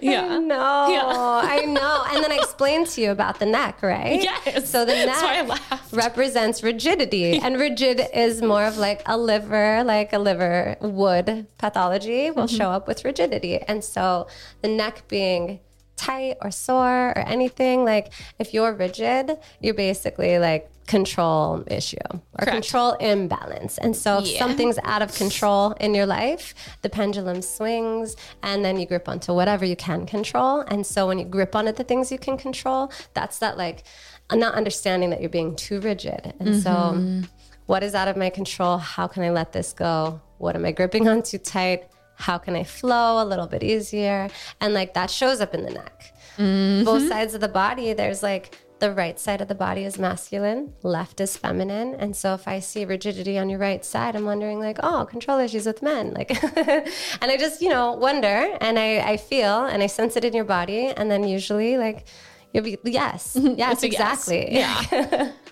[0.00, 0.38] Yeah.
[0.38, 0.88] Know.
[0.88, 1.02] Yeah.
[1.04, 2.04] I know.
[2.10, 4.22] And then I explained to you about the neck, right?
[4.22, 4.70] Yes.
[4.70, 5.58] So the neck
[5.92, 7.38] represents rigidity.
[7.38, 12.56] And rigid is more of like a liver, like a liver wood pathology will mm-hmm.
[12.56, 13.58] show up with rigidity rigidity.
[13.58, 14.26] And so
[14.62, 15.60] the neck being
[15.96, 22.20] tight or sore or anything, like if you're rigid, you're basically like control issue or
[22.38, 22.52] Correct.
[22.52, 23.78] control imbalance.
[23.78, 24.38] And so if yeah.
[24.38, 29.32] something's out of control in your life, the pendulum swings and then you grip onto
[29.32, 30.60] whatever you can control.
[30.60, 33.84] And so when you grip onto the things you can control, that's that like
[34.30, 36.34] not understanding that you're being too rigid.
[36.38, 37.22] And mm-hmm.
[37.22, 37.28] so
[37.64, 38.78] what is out of my control?
[38.78, 40.20] How can I let this go?
[40.38, 41.88] What am I gripping on too tight?
[42.16, 44.28] How can I flow a little bit easier?
[44.60, 46.14] And like that shows up in the neck.
[46.36, 46.84] Mm-hmm.
[46.84, 50.74] Both sides of the body, there's like the right side of the body is masculine,
[50.82, 51.94] left is feminine.
[51.94, 55.38] And so if I see rigidity on your right side, I'm wondering like, oh, control
[55.38, 56.12] issues with men.
[56.12, 60.24] Like and I just, you know, wonder and I, I feel and I sense it
[60.24, 60.88] in your body.
[60.88, 62.06] And then usually like
[62.52, 63.36] you'll be yes.
[63.56, 64.52] Yes, exactly.
[64.52, 64.88] Yes.
[64.92, 65.32] Yeah.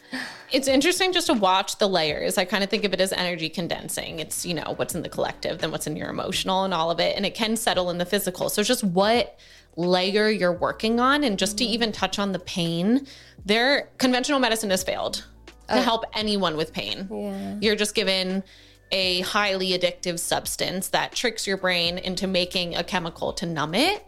[0.54, 2.38] It's interesting just to watch the layers.
[2.38, 4.20] I kind of think of it as energy condensing.
[4.20, 7.00] It's, you know, what's in the collective, then what's in your emotional and all of
[7.00, 7.16] it.
[7.16, 8.48] And it can settle in the physical.
[8.48, 9.36] So just what
[9.76, 11.24] layer you're working on.
[11.24, 11.72] And just to mm-hmm.
[11.72, 13.06] even touch on the pain,
[13.44, 15.26] their conventional medicine has failed
[15.68, 15.82] to oh.
[15.82, 17.08] help anyone with pain.
[17.10, 17.56] Yeah.
[17.60, 18.44] You're just given
[18.92, 24.06] a highly addictive substance that tricks your brain into making a chemical to numb it,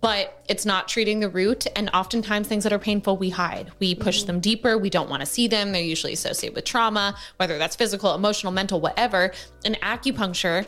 [0.00, 1.66] but it's not treating the root.
[1.76, 3.72] And oftentimes, things that are painful, we hide.
[3.78, 4.26] We push mm-hmm.
[4.28, 4.78] them deeper.
[4.78, 5.72] We don't want to see them.
[5.72, 9.32] They're usually associated with trauma, whether that's physical, emotional, mental, whatever.
[9.64, 10.66] And acupuncture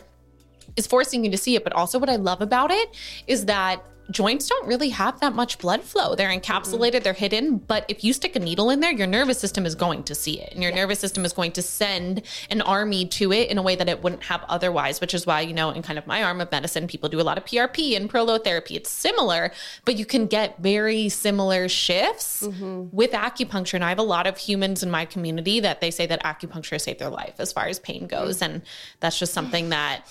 [0.75, 1.63] is forcing you to see it.
[1.63, 2.95] But also, what I love about it
[3.27, 6.15] is that joints don't really have that much blood flow.
[6.15, 7.03] They're encapsulated, mm-hmm.
[7.03, 10.03] they're hidden, but if you stick a needle in there, your nervous system is going
[10.03, 10.53] to see it.
[10.53, 10.81] And your yeah.
[10.81, 14.03] nervous system is going to send an army to it in a way that it
[14.03, 16.87] wouldn't have otherwise, which is why, you know, in kind of my arm of medicine,
[16.87, 18.75] people do a lot of PRP and prolotherapy.
[18.75, 19.51] It's similar,
[19.85, 22.95] but you can get very similar shifts mm-hmm.
[22.95, 23.75] with acupuncture.
[23.75, 26.79] And I have a lot of humans in my community that they say that acupuncture
[26.79, 28.37] saved their life as far as pain goes.
[28.37, 28.55] Mm-hmm.
[28.55, 28.61] And
[28.99, 30.05] that's just something that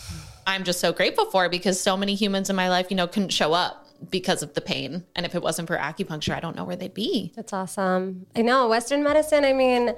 [0.47, 3.31] I'm just so grateful for because so many humans in my life, you know, couldn't
[3.31, 5.05] show up because of the pain.
[5.15, 7.33] And if it wasn't for acupuncture, I don't know where they'd be.
[7.37, 8.27] That's awesome.
[8.37, 9.95] I know Western medicine, I mean,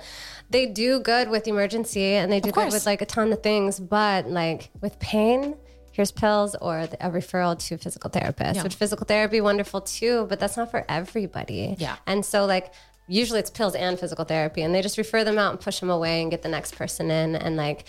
[0.50, 3.80] they do good with emergency and they do good with like a ton of things,
[3.80, 5.56] but like with pain,
[5.92, 8.62] here's pills or a referral to a physical therapist, yeah.
[8.62, 11.74] which physical therapy wonderful too, but that's not for everybody.
[11.78, 11.96] Yeah.
[12.06, 12.72] And so like
[13.08, 15.90] usually it's pills and physical therapy and they just refer them out and push them
[15.90, 17.84] away and get the next person in and like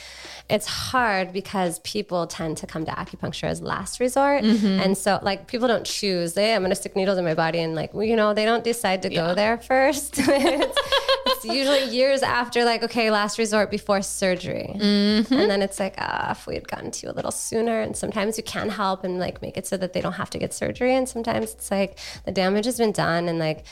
[0.47, 4.79] it's hard because people tend to come to acupuncture as last resort mm-hmm.
[4.79, 7.59] and so like people don't choose they i'm going to stick needles in my body
[7.59, 9.27] and like well, you know they don't decide to yeah.
[9.27, 10.27] go there first it's,
[11.25, 15.33] it's, usually years after like okay last resort before surgery mm-hmm.
[15.33, 17.97] and then it's like ah if we had gotten to you a little sooner and
[17.97, 20.53] sometimes you can help and like make it so that they don't have to get
[20.53, 23.65] surgery and sometimes it's like the damage has been done and like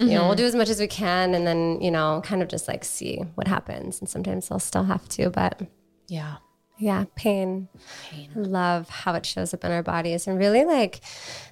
[0.00, 0.14] you mm-hmm.
[0.14, 2.48] know we'll do as much as as we can and then, you know, kind of
[2.48, 4.00] just like see what happens.
[4.00, 5.60] And sometimes they'll still have to, but
[6.06, 6.36] yeah.
[6.80, 7.68] Yeah, pain.
[8.08, 8.30] pain.
[8.36, 11.00] love how it shows up in our bodies and really like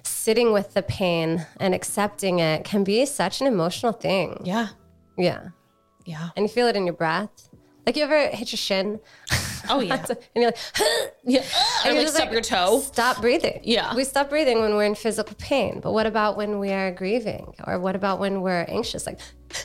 [0.03, 4.39] sitting with the pain and accepting it can be such an emotional thing.
[4.45, 4.69] Yeah.
[5.17, 5.49] Yeah.
[6.05, 6.29] Yeah.
[6.37, 7.46] And you feel it in your breath.
[7.87, 8.99] Like you ever hit your shin?
[9.69, 9.95] Oh yeah.
[10.09, 10.57] and you're like,
[11.25, 11.43] yeah.
[11.83, 12.79] And or like stub like, your toe.
[12.79, 13.59] Stop breathing.
[13.63, 13.93] Yeah.
[13.95, 15.81] We stop breathing when we're in physical pain.
[15.81, 17.53] But what about when we are grieving?
[17.65, 19.05] Or what about when we're anxious?
[19.05, 19.19] Like,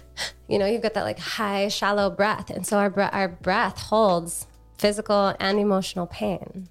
[0.49, 2.51] you know, you've got that like high, shallow breath.
[2.51, 6.69] And so our, bre- our breath holds physical and emotional pain.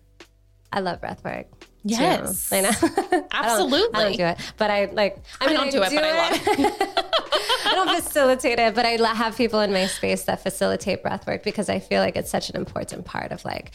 [0.74, 1.48] I love breath work.
[1.84, 2.52] Yes.
[2.52, 2.70] I know.
[3.32, 3.32] Absolutely.
[3.32, 5.84] I don't, I don't, do it, but I like, I, mean, I don't I do,
[5.84, 6.14] it, do but it.
[6.14, 7.06] I love it.
[7.66, 11.44] I don't facilitate it, but I have people in my space that facilitate breath work
[11.44, 13.72] because I feel like it's such an important part of like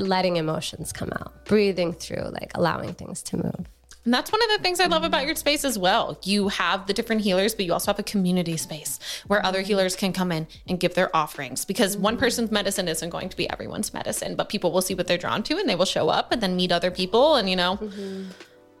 [0.00, 3.66] letting emotions come out, breathing through, like allowing things to move.
[4.04, 6.18] And that's one of the things I love about your space as well.
[6.22, 9.96] You have the different healers, but you also have a community space where other healers
[9.96, 13.48] can come in and give their offerings because one person's medicine isn't going to be
[13.50, 16.32] everyone's medicine, but people will see what they're drawn to and they will show up
[16.32, 17.76] and then meet other people and, you know.
[17.76, 18.24] Mm-hmm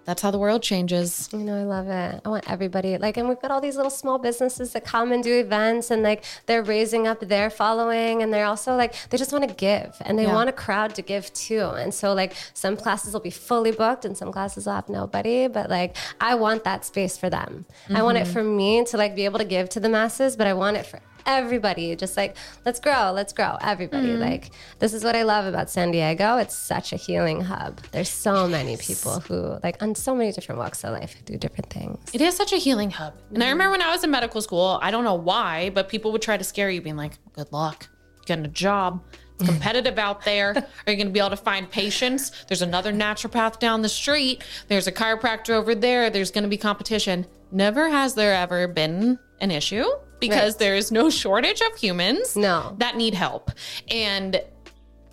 [0.04, 1.28] that's how the world changes.
[1.32, 2.20] You know, I love it.
[2.24, 5.22] I want everybody like, and we've got all these little small businesses that come and
[5.22, 9.32] do events, and like they're raising up their following, and they're also like they just
[9.32, 10.34] want to give, and they yeah.
[10.34, 11.64] want a crowd to give too.
[11.64, 15.48] And so like some classes will be fully booked, and some classes will have nobody.
[15.48, 17.64] But like I want that space for them.
[17.84, 17.96] Mm-hmm.
[17.96, 18.32] I want it mm-hmm.
[18.32, 20.86] for me to like be able to give to the masses, but I want it
[20.86, 24.18] for everybody just like let's grow let's grow everybody mm.
[24.18, 28.08] like this is what i love about san diego it's such a healing hub there's
[28.08, 31.98] so many people who like on so many different walks of life do different things
[32.12, 34.78] it is such a healing hub and i remember when i was in medical school
[34.82, 37.88] i don't know why but people would try to scare you being like good luck
[38.26, 39.02] getting a job
[39.38, 40.50] it's competitive out there.
[40.86, 42.44] Are you going to be able to find patients?
[42.46, 44.44] There's another naturopath down the street.
[44.68, 46.08] There's a chiropractor over there.
[46.08, 47.26] There's going to be competition.
[47.50, 49.84] Never has there ever been an issue
[50.20, 50.58] because right.
[50.58, 52.74] there is no shortage of humans no.
[52.78, 53.50] that need help.
[53.88, 54.40] And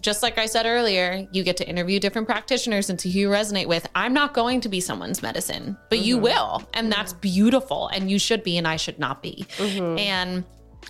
[0.02, 3.30] just like I said earlier, you get to interview different practitioners and see who you
[3.30, 3.88] resonate with.
[3.94, 6.08] I'm not going to be someone's medicine, but mm-hmm.
[6.08, 6.68] you will.
[6.74, 7.88] And that's beautiful.
[7.90, 9.46] And you should be, and I should not be.
[9.58, 10.00] Mm-hmm.
[10.00, 10.44] And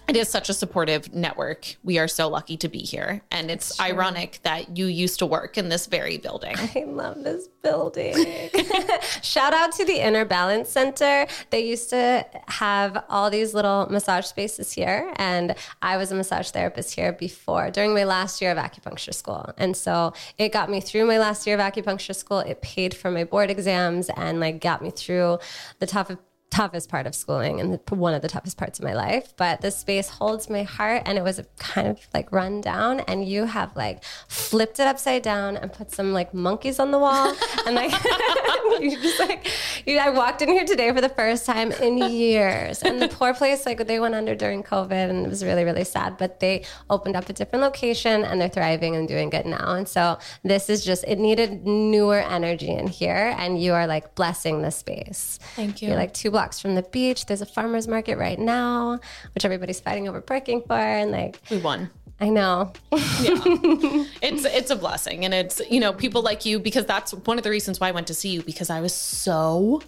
[0.07, 1.77] it is such a supportive network.
[1.83, 3.21] We are so lucky to be here.
[3.31, 6.55] And it's ironic that you used to work in this very building.
[6.75, 8.15] I love this building.
[9.21, 11.27] Shout out to the Inner Balance Center.
[11.49, 15.13] They used to have all these little massage spaces here.
[15.15, 19.53] And I was a massage therapist here before, during my last year of acupuncture school.
[19.57, 22.39] And so it got me through my last year of acupuncture school.
[22.39, 25.39] It paid for my board exams and like got me through
[25.79, 26.11] the tough
[26.51, 29.33] toughest part of schooling and one of the toughest parts of my life.
[29.37, 33.27] But this space holds my heart and it was kind of like run down and
[33.27, 37.33] you have like flipped it upside down and put some like monkeys on the wall.
[37.65, 37.91] and like,
[38.81, 39.47] you just like,
[39.85, 42.83] you, I walked in here today for the first time in years.
[42.83, 45.85] And the poor place, like they went under during COVID and it was really, really
[45.85, 46.17] sad.
[46.17, 49.75] But they opened up a different location and they're thriving and doing good now.
[49.75, 53.33] And so this is just, it needed newer energy in here.
[53.37, 55.39] And you are like blessing the space.
[55.55, 55.87] Thank you.
[55.87, 57.27] You're like two blocks blocks from the beach.
[57.27, 58.99] There's a farmer's market right now,
[59.35, 60.73] which everybody's fighting over parking for.
[60.73, 61.91] And like, we won.
[62.19, 62.73] I know.
[62.91, 67.43] it's it's a blessing and it's you know people like you because that's one of
[67.43, 69.81] the reasons why I went to see you because I was so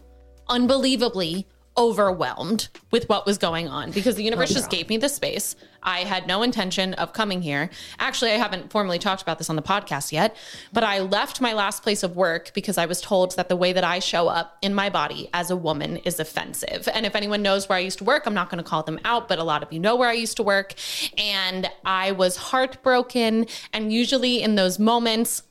[0.48, 1.48] unbelievably
[1.78, 5.56] overwhelmed with what was going on because the universe just gave me the space.
[5.82, 7.70] I had no intention of coming here.
[8.00, 10.36] Actually, I haven't formally talked about this on the podcast yet,
[10.72, 13.74] but I left my last place of work because I was told that the way
[13.74, 16.88] that I show up in my body as a woman is offensive.
[16.94, 19.00] And if anyone knows where I used to work, I'm not going to call them
[19.04, 20.74] out, but a lot of you know where I used to work.
[21.18, 23.48] And I was heartbroken.
[23.74, 25.44] And usually in those moments,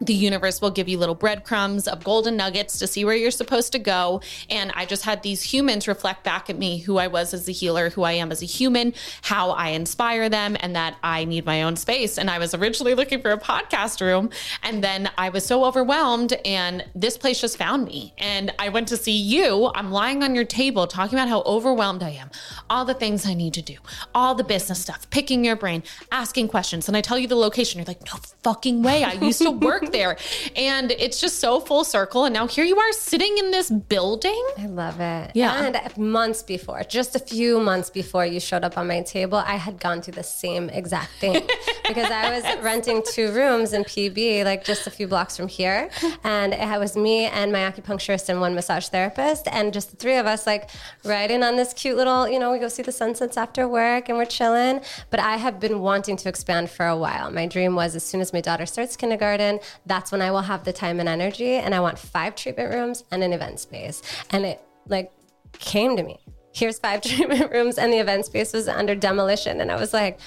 [0.00, 3.72] the universe will give you little breadcrumbs of golden nuggets to see where you're supposed
[3.72, 4.20] to go.
[4.48, 7.52] And I just had these humans reflect back at me who I was as a
[7.52, 11.44] healer, who I am as a human, how I inspire them, and that I need
[11.44, 12.18] my own space.
[12.18, 14.30] And I was originally looking for a podcast room.
[14.62, 18.14] And then I was so overwhelmed, and this place just found me.
[18.18, 19.70] And I went to see you.
[19.74, 22.30] I'm lying on your table talking about how overwhelmed I am,
[22.70, 23.76] all the things I need to do,
[24.14, 25.82] all the business stuff, picking your brain,
[26.12, 26.88] asking questions.
[26.88, 27.78] And I tell you the location.
[27.78, 29.02] You're like, no fucking way.
[29.04, 30.16] I used to work there.
[30.56, 32.24] And it's just so full circle.
[32.24, 34.42] And now here you are sitting in this building.
[34.58, 35.32] I love it.
[35.34, 35.64] Yeah.
[35.64, 39.56] And months before, just a few months before you showed up on my table, I
[39.56, 41.34] had gone through the same exact thing
[41.88, 45.90] because I was renting two rooms in PB, like just a few blocks from here.
[46.24, 50.16] And it was me and my acupuncturist and one massage therapist, and just the three
[50.16, 50.70] of us, like
[51.04, 54.18] riding on this cute little, you know, we go see the sunsets after work and
[54.18, 54.80] we're chilling.
[55.10, 57.30] But I have been wanting to expand for a while.
[57.30, 60.64] My dream was as soon as my daughter starts kindergarten, that's when I will have
[60.64, 61.54] the time and energy.
[61.54, 64.02] And I want five treatment rooms and an event space.
[64.30, 65.12] And it like
[65.52, 66.18] came to me.
[66.52, 69.60] Here's five treatment rooms, and the event space was under demolition.
[69.60, 70.18] And I was like,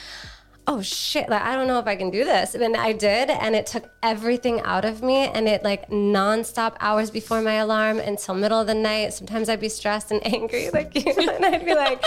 [0.68, 2.56] oh shit, like I don't know if I can do this.
[2.56, 5.18] And I did, and it took everything out of me.
[5.28, 9.14] And it like nonstop hours before my alarm until middle of the night.
[9.14, 12.04] Sometimes I'd be stressed and angry, like you know, and I'd be like,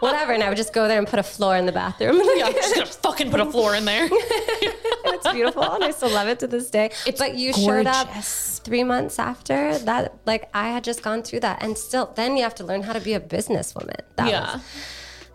[0.00, 0.32] whatever.
[0.32, 2.20] And I would just go there and put a floor in the bathroom.
[2.36, 4.08] Yeah, just gonna fucking put a floor in there.
[4.10, 6.90] it's beautiful, and I still love it to this day.
[7.06, 10.14] It's but you showed up three months after that.
[10.26, 12.92] Like I had just gone through that, and still, then you have to learn how
[12.92, 14.00] to be a businesswoman.
[14.16, 14.54] That Yeah.
[14.54, 14.62] was,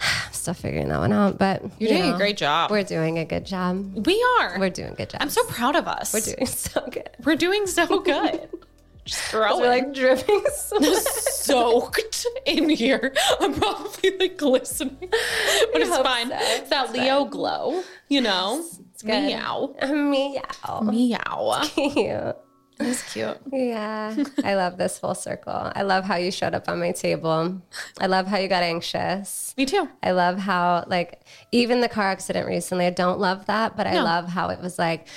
[0.27, 2.71] I'm still figuring that one out, but You're you doing a great job.
[2.71, 4.05] We're doing a good job.
[4.05, 4.59] We are.
[4.59, 5.21] We're doing a good job.
[5.21, 6.13] I'm so proud of us.
[6.13, 7.09] We're doing so good.
[7.23, 8.49] We're doing so good.
[9.05, 9.59] Just throwing.
[9.61, 10.43] We're like dripping.
[10.53, 13.13] So soaked in here.
[13.41, 16.29] I'm probably like glistening, but it's fine.
[16.29, 16.37] so.
[16.39, 18.63] It's that Leo glow, you know.
[18.93, 19.23] It's good.
[19.23, 20.79] Meow, meow.
[20.81, 21.61] meow.
[21.65, 22.35] Cute.
[22.77, 23.37] That's cute.
[23.51, 25.71] Yeah, I love this full circle.
[25.75, 27.61] I love how you showed up on my table.
[27.99, 29.53] I love how you got anxious.
[29.57, 29.87] Me too.
[30.01, 31.21] I love how like
[31.51, 32.85] even the car accident recently.
[32.85, 34.03] I don't love that, but I No.
[34.03, 35.07] love how it was like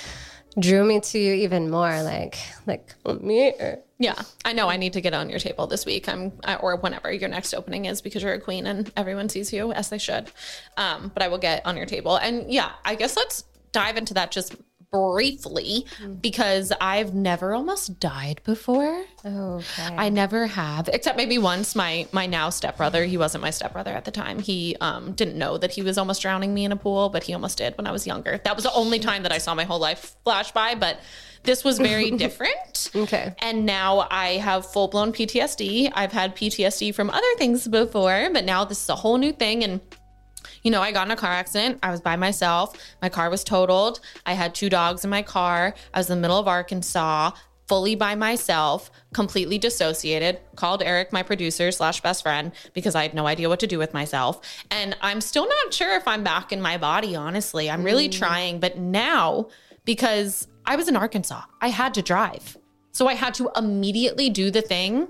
[0.59, 2.01] drew me to you even more.
[2.03, 3.79] Like like here.
[3.99, 4.13] Yeah,
[4.45, 4.69] I know.
[4.69, 6.07] I need to get on your table this week.
[6.07, 6.31] I'm
[6.61, 9.89] or whenever your next opening is because you're a queen and everyone sees you as
[9.89, 10.29] they should.
[10.77, 14.13] Um, but I will get on your table, and yeah, I guess let's dive into
[14.13, 14.55] that just
[14.91, 15.85] briefly
[16.21, 19.03] because I've never almost died before.
[19.25, 19.95] Okay.
[19.95, 21.75] I never have, except maybe once.
[21.75, 24.39] My my now stepbrother, he wasn't my stepbrother at the time.
[24.39, 27.33] He um, didn't know that he was almost drowning me in a pool, but he
[27.33, 28.39] almost did when I was younger.
[28.43, 30.75] That was the only time that I saw my whole life flash by.
[30.75, 30.99] But
[31.43, 32.91] this was very different.
[32.95, 33.35] Okay.
[33.39, 35.91] And now I have full blown PTSD.
[35.93, 39.63] I've had PTSD from other things before, but now this is a whole new thing.
[39.63, 39.81] And
[40.63, 41.79] you know, I got in a car accident.
[41.83, 42.75] I was by myself.
[43.01, 43.99] My car was totaled.
[44.25, 45.73] I had two dogs in my car.
[45.93, 47.31] I was in the middle of Arkansas,
[47.67, 50.39] fully by myself, completely dissociated.
[50.55, 53.77] Called Eric, my producer slash best friend, because I had no idea what to do
[53.77, 54.41] with myself.
[54.71, 57.69] And I'm still not sure if I'm back in my body, honestly.
[57.69, 58.17] I'm really mm.
[58.17, 58.59] trying.
[58.59, 59.49] But now,
[59.85, 62.57] because I was in Arkansas, I had to drive.
[62.91, 65.09] So I had to immediately do the thing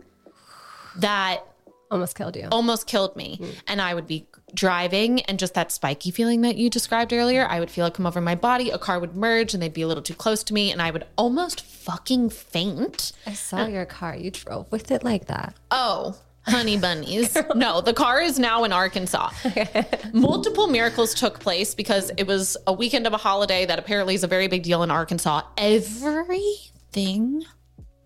[0.98, 1.47] that
[1.90, 2.48] Almost killed you.
[2.52, 3.38] almost killed me.
[3.38, 3.50] Hmm.
[3.68, 7.60] And I would be driving and just that spiky feeling that you described earlier, I
[7.60, 8.70] would feel it come over my body.
[8.72, 10.92] A car would merge and they'd be a little too close to me and I
[10.92, 13.12] would almost fucking faint.
[13.26, 14.16] I saw your car.
[14.16, 15.56] You drove with it like that.
[15.72, 17.38] Oh, honey bunnies.
[17.56, 19.32] no, the car is now in Arkansas.
[20.14, 24.24] Multiple miracles took place because it was a weekend of a holiday that apparently is
[24.24, 25.42] a very big deal in Arkansas.
[25.58, 27.44] Everything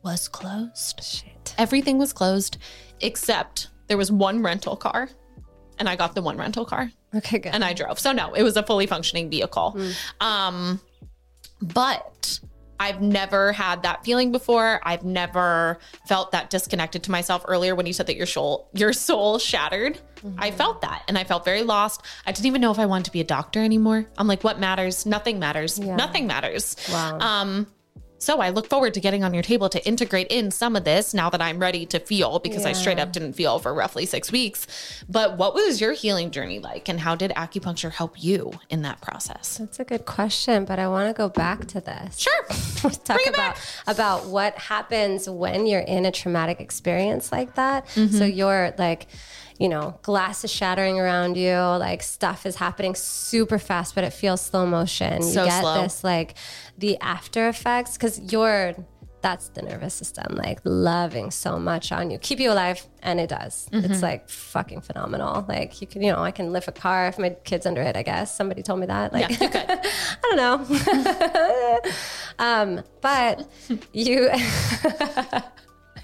[0.04, 1.04] was closed.
[1.04, 1.54] Shit.
[1.58, 2.58] Everything was closed
[3.02, 5.10] except there was one rental car
[5.80, 7.54] and I got the one rental car Okay, good.
[7.54, 8.00] and I drove.
[8.00, 9.80] So no, it was a fully functioning vehicle.
[10.20, 10.80] Um
[11.62, 12.40] but
[12.80, 14.80] I've never had that feeling before.
[14.84, 15.78] I've never
[16.08, 20.00] felt that disconnected to myself earlier when you said that your soul your soul shattered.
[20.38, 22.02] I felt that and I felt very lost.
[22.26, 24.06] I didn't even know if I wanted to be a doctor anymore.
[24.18, 25.06] I'm like what matters?
[25.06, 25.80] Nothing matters.
[25.80, 26.76] Nothing matters.
[26.92, 27.20] Wow.
[27.20, 27.68] Um
[28.22, 31.12] So I look forward to getting on your table to integrate in some of this
[31.14, 34.32] now that I'm ready to feel because I straight up didn't feel for roughly six
[34.32, 34.68] weeks.
[35.10, 36.88] But what was your healing journey like?
[36.88, 39.58] And how did acupuncture help you in that process?
[39.58, 42.20] That's a good question, but I want to go back to this.
[42.20, 42.44] Sure.
[42.92, 43.58] talk Bring about
[43.88, 47.88] about what happens when you're in a traumatic experience like that.
[47.88, 48.16] Mm-hmm.
[48.16, 49.08] So you're like,
[49.60, 54.12] you know, glass is shattering around you, like stuff is happening super fast, but it
[54.14, 55.22] feels slow motion.
[55.22, 55.82] So you get slow.
[55.84, 56.36] this like
[56.78, 58.74] the after effects because you're
[59.22, 63.30] that's the nervous system like loving so much on you keep you alive and it
[63.30, 63.92] does Mm-hmm.
[63.92, 67.20] it's like fucking phenomenal like you can you know i can lift a car if
[67.20, 69.70] my kid's under it i guess somebody told me that like Yeah, you could.
[69.70, 71.92] I don't know.
[72.40, 73.48] um, but
[73.94, 75.44] you, I'm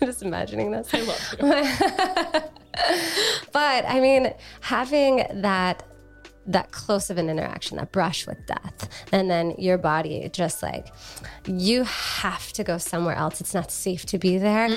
[0.06, 0.88] just imagining this.
[0.94, 2.42] I love you.
[3.52, 5.84] But I mean, having that
[6.48, 10.88] that close of an interaction, that brush with death, and then your body just like
[11.46, 13.42] you have to go somewhere else.
[13.42, 14.70] It's not safe to be there.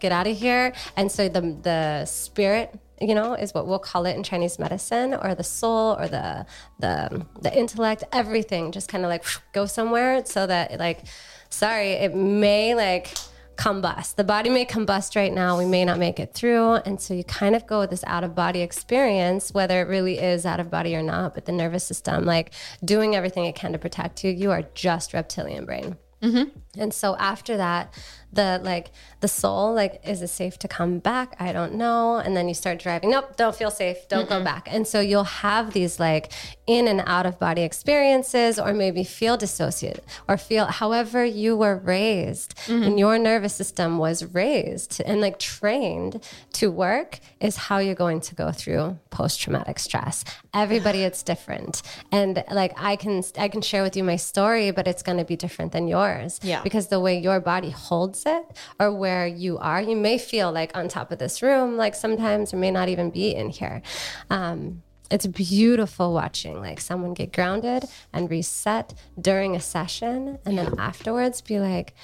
[0.00, 0.72] Get out of here.
[0.96, 5.14] And so the the spirit you know is what we'll call it in chinese medicine
[5.14, 6.44] or the soul or the
[6.80, 9.24] the the intellect everything just kind of like
[9.54, 11.04] go somewhere so that like
[11.48, 13.16] sorry it may like
[13.60, 14.14] combust.
[14.14, 15.58] The body may combust right now.
[15.58, 16.76] We may not make it through.
[16.76, 20.18] And so you kind of go with this out of body experience, whether it really
[20.18, 21.34] is out of body or not.
[21.34, 22.52] But the nervous system, like
[22.82, 25.98] doing everything it can to protect you, you are just reptilian brain.
[26.22, 26.58] Mm-hmm.
[26.76, 27.92] And so after that,
[28.32, 28.90] the like
[29.20, 31.34] the soul, like, is it safe to come back?
[31.38, 32.16] I don't know.
[32.16, 33.10] And then you start driving.
[33.10, 34.08] Nope, don't feel safe.
[34.08, 34.68] Don't go back.
[34.70, 36.32] And so you'll have these like
[36.66, 41.76] in and out of body experiences, or maybe feel dissociated, or feel however you were
[41.76, 42.84] raised mm-hmm.
[42.84, 48.20] and your nervous system was raised and like trained to work is how you're going
[48.20, 50.24] to go through post traumatic stress.
[50.54, 51.82] Everybody, it's different.
[52.12, 55.24] And like I can I can share with you my story, but it's going to
[55.24, 56.38] be different than yours.
[56.42, 56.59] Yeah.
[56.62, 58.44] Because the way your body holds it
[58.78, 62.52] or where you are, you may feel like on top of this room, like sometimes,
[62.52, 63.82] or may not even be in here.
[64.30, 70.78] Um, it's beautiful watching like someone get grounded and reset during a session and then
[70.78, 71.94] afterwards be like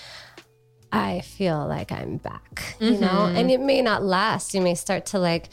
[0.93, 3.09] I feel like I'm back, you know?
[3.09, 3.37] Mm-hmm.
[3.37, 4.55] And it may not last.
[4.55, 5.49] You may start to like,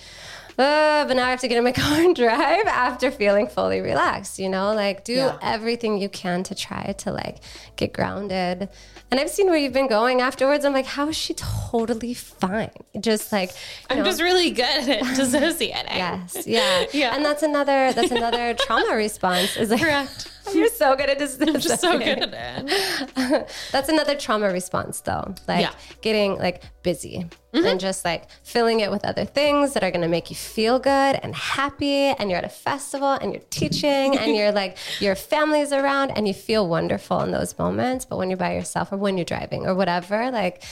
[0.60, 3.82] uh, but now I have to get in my car and drive after feeling fully
[3.82, 4.74] relaxed, you know?
[4.74, 5.38] Like, do Yeah.
[5.42, 7.40] everything you can to try to like
[7.76, 8.70] get grounded.
[9.14, 10.66] And I've seen where you've been going afterwards.
[10.66, 12.72] I'm like, how is she totally fine?
[13.00, 13.56] Just like, you
[13.92, 15.86] I'm know, just really good at dissociating.
[15.86, 17.16] Yes, yeah, Yeah.
[17.16, 19.56] And that's another that's another trauma response.
[19.56, 20.32] Is like, Correct.
[20.54, 21.38] You're so good at this.
[21.42, 23.50] I'm just so good at it.
[23.72, 25.34] That's another trauma response, though.
[25.48, 25.70] Like Yeah.
[25.70, 26.02] Mm-hmm.
[26.02, 30.08] getting like busy and just like filling it with other things that are going to
[30.08, 30.90] make you feel good
[31.22, 32.08] and happy.
[32.08, 36.28] And you're at a festival and you're teaching and you're like your family's around and
[36.28, 38.06] you feel wonderful in those moments.
[38.06, 40.64] But when you're by yourself or when you're driving or whatever, like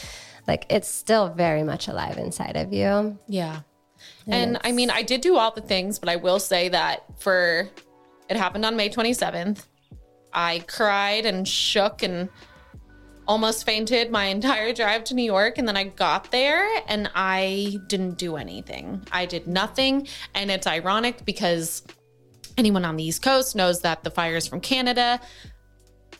[0.47, 3.19] like it's still very much alive inside of you.
[3.28, 3.61] Yeah.
[4.28, 7.69] And I mean, I did do all the things, but I will say that for
[8.32, 9.66] it happened on May 27th.
[10.32, 12.30] I cried and shook and
[13.28, 15.58] almost fainted my entire drive to New York.
[15.58, 19.06] And then I got there and I didn't do anything.
[19.12, 20.08] I did nothing.
[20.34, 21.84] And it's ironic because
[22.58, 25.20] anyone on the East Coast knows that the fires from Canada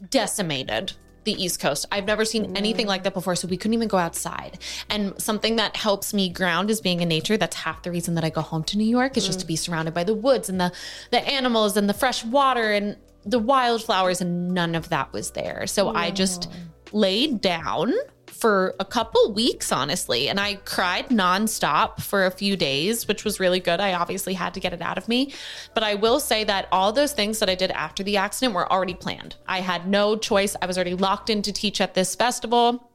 [0.10, 0.92] decimated
[1.24, 1.86] the East Coast.
[1.92, 4.60] I've never seen anything like that before, so we couldn't even go outside.
[4.90, 7.38] And something that helps me ground is being in nature.
[7.38, 9.56] That's half the reason that I go home to New York is just to be
[9.56, 10.72] surrounded by the woods and the
[11.12, 15.68] the animals and the fresh water and the wildflowers and none of that was there.
[15.68, 16.50] So I just
[16.92, 17.94] laid down
[18.42, 20.28] for a couple weeks, honestly.
[20.28, 23.80] And I cried nonstop for a few days, which was really good.
[23.80, 25.32] I obviously had to get it out of me.
[25.76, 28.70] But I will say that all those things that I did after the accident were
[28.70, 29.36] already planned.
[29.48, 30.56] I had no choice.
[30.60, 32.91] I was already locked in to teach at this festival.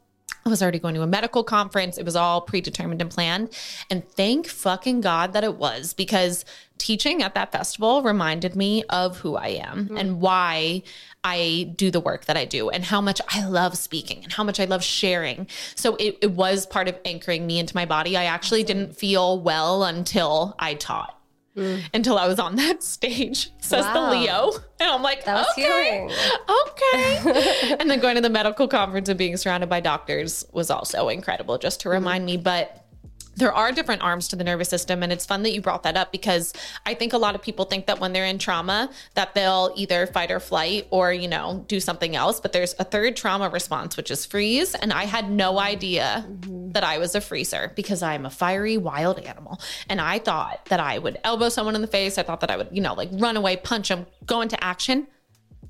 [0.47, 1.99] I was already going to a medical conference.
[1.99, 3.51] It was all predetermined and planned.
[3.91, 6.45] And thank fucking God that it was because
[6.79, 9.97] teaching at that festival reminded me of who I am mm-hmm.
[9.97, 10.83] and why
[11.25, 14.45] I do the work that I do and how much I love speaking and how
[14.45, 15.49] much I love sharing.
[15.75, 18.17] So it, it was part of anchoring me into my body.
[18.17, 21.16] I actually didn't feel well until I taught.
[21.57, 21.83] Mm.
[21.95, 24.11] Until I was on that stage, says Wow.
[24.11, 24.51] the Leo.
[24.79, 26.11] And I'm like, okay, healing.
[26.67, 27.77] okay.
[27.81, 31.59] and then going to the medical conference and being surrounded by doctors was also incredible
[31.59, 31.93] just to mm.
[31.93, 32.37] remind me.
[32.37, 32.86] But
[33.37, 35.97] there are different arms to the nervous system and it's fun that you brought that
[35.97, 36.53] up because
[36.85, 40.07] i think a lot of people think that when they're in trauma that they'll either
[40.07, 43.97] fight or flight or you know do something else but there's a third trauma response
[43.97, 46.73] which is freeze and i had no idea mm-hmm.
[46.73, 49.61] that i was a freezer because i'm a fiery wild animal.
[49.89, 52.19] And i thought that i would elbow someone in the face.
[52.19, 55.07] I thought that i would you know like run away punch them go into action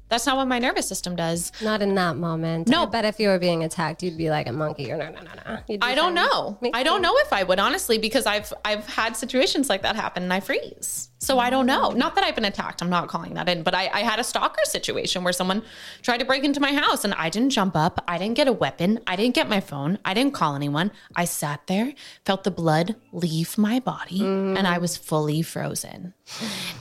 [0.09, 1.51] That's not what my nervous system does.
[1.63, 2.69] Not in that moment.
[2.69, 2.87] No.
[2.87, 5.31] But if you were being attacked, you'd be like a monkey or no, no, no,
[5.47, 5.59] no.
[5.69, 6.59] Be I don't know.
[6.75, 10.23] I don't know if I would honestly because I've I've had situations like that happen
[10.23, 11.11] and I freeze.
[11.19, 11.91] So I don't know.
[11.91, 12.83] Not that I've been attacked.
[12.83, 15.63] I'm not calling that in, but I, I had a stalker situation where someone
[16.03, 18.05] tried to break into my house and I didn't jump up.
[18.07, 19.01] I didn't get a weapon.
[19.07, 19.99] I didn't get my phone.
[20.05, 20.93] I didn't call anyone.
[21.17, 21.95] I sat there,
[22.25, 26.15] felt the blood leave my body, and I was fully frozen.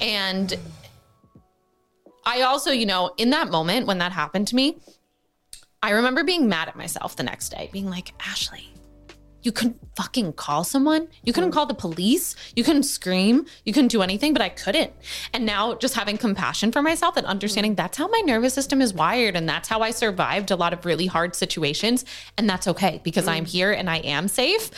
[0.02, 0.54] And
[2.26, 4.78] I also, you know, in that moment when that happened to me,
[5.82, 8.70] I remember being mad at myself the next day, being like, Ashley,
[9.46, 11.08] you couldn't fucking call someone.
[11.24, 12.36] You couldn't call the police.
[12.56, 13.46] You couldn't scream.
[13.64, 14.92] You couldn't do anything, but I couldn't.
[15.34, 18.96] And now just having compassion for myself and understanding that's how my nervous system is
[18.96, 22.06] wired and that's how I survived a lot of really hard situations.
[22.40, 24.72] And that's okay because I'm here and I am safe.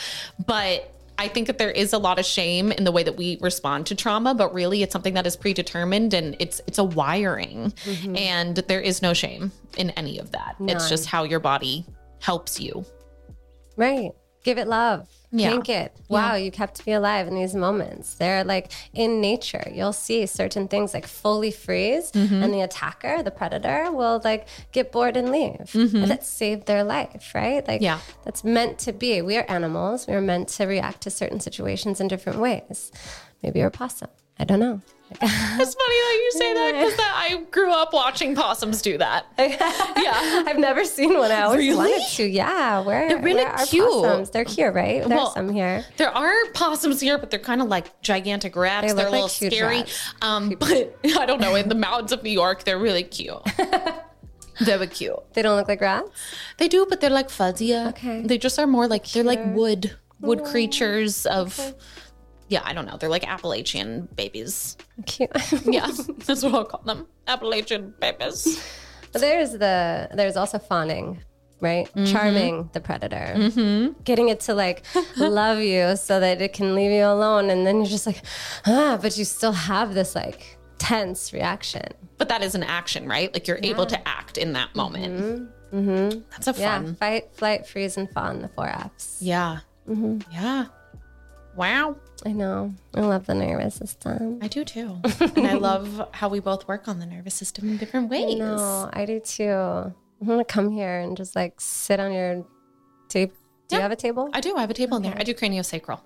[0.44, 3.38] But I think that there is a lot of shame in the way that we
[3.40, 7.72] respond to trauma, but really it's something that is predetermined and it's it's a wiring.
[7.84, 8.16] Mm-hmm.
[8.16, 10.54] And there is no shame in any of that.
[10.60, 11.84] It's just how your body
[12.20, 12.84] helps you.
[13.76, 14.12] Right.
[14.44, 15.08] Give it love.
[15.30, 15.50] Yeah.
[15.50, 15.94] Thank it.
[16.08, 18.14] Wow, you kept me alive in these moments.
[18.14, 22.42] They're like in nature, you'll see certain things like fully freeze, Mm-hmm.
[22.42, 25.74] and the attacker, the predator, will like get bored and leave.
[25.74, 27.66] And that saved their life, right?
[27.68, 27.84] Like, Mm-hmm.
[27.84, 28.00] Yeah.
[28.24, 29.20] that's meant to be.
[29.20, 30.06] We are animals.
[30.06, 32.90] We are meant to react to certain situations in different ways.
[33.42, 34.08] Maybe you're a possum.
[34.38, 34.80] I don't know.
[35.60, 39.26] It's funny that you say that because I grew up watching possums do that.
[39.38, 40.44] Yeah.
[40.46, 41.30] I've never seen one.
[41.32, 41.76] I always Really?
[41.92, 42.24] wanted to.
[42.24, 43.88] Yeah, where, They're really where cute.
[43.88, 44.30] possums?
[44.30, 44.98] They're here, right?
[45.00, 45.84] There's Well, some here.
[45.96, 48.86] There are possums here, but they're kind of like gigantic rats.
[48.86, 49.84] They They are a little like scary.
[50.22, 51.54] Um, but I don't know.
[51.56, 53.36] In the mountains of New York, they're really cute.
[54.60, 55.16] they're cute.
[55.34, 56.10] They don't look like rats.
[56.58, 57.88] They do, but they're like fuzzier.
[57.90, 58.22] Okay.
[58.22, 61.74] They just are more like they're like wood wood creatures of.
[62.48, 62.96] Yeah, I don't know.
[62.96, 64.76] They're like Appalachian babies.
[65.06, 65.30] Cute.
[65.66, 65.90] Yeah,
[66.26, 67.06] that's what I'll call them.
[67.26, 68.62] Appalachian babies.
[69.12, 71.20] But there's the there's also fawning,
[71.60, 71.86] right?
[71.88, 72.04] Mm-hmm.
[72.06, 74.84] Charming the predator, getting it to like
[75.16, 78.22] love you so that it can leave you alone, and then you're just like,
[78.66, 81.88] ah, but you still have this like tense reaction.
[82.18, 83.32] But that is an action, right?
[83.32, 85.50] Like you're able to act in that moment.
[85.72, 86.20] Mm-hmm.
[86.30, 88.42] That's a fun Yeah, fight, flight, freeze, and fawn.
[88.42, 89.18] The four Fs.
[89.20, 89.60] Yeah.
[89.88, 90.32] Mm-hmm.
[90.32, 90.66] Yeah.
[91.56, 91.96] Wow.
[92.26, 92.74] I know.
[92.94, 94.38] I love the nervous system.
[94.42, 94.98] I do too.
[95.36, 98.38] and I love how we both work on the nervous system in different ways.
[98.38, 99.52] No, I do too.
[99.52, 102.44] I'm gonna come here and just like sit on your
[103.08, 103.34] table.
[103.68, 104.30] Do you have a table?
[104.32, 104.56] I do.
[104.56, 105.14] I have a table in there.
[105.16, 106.00] I do craniosacral.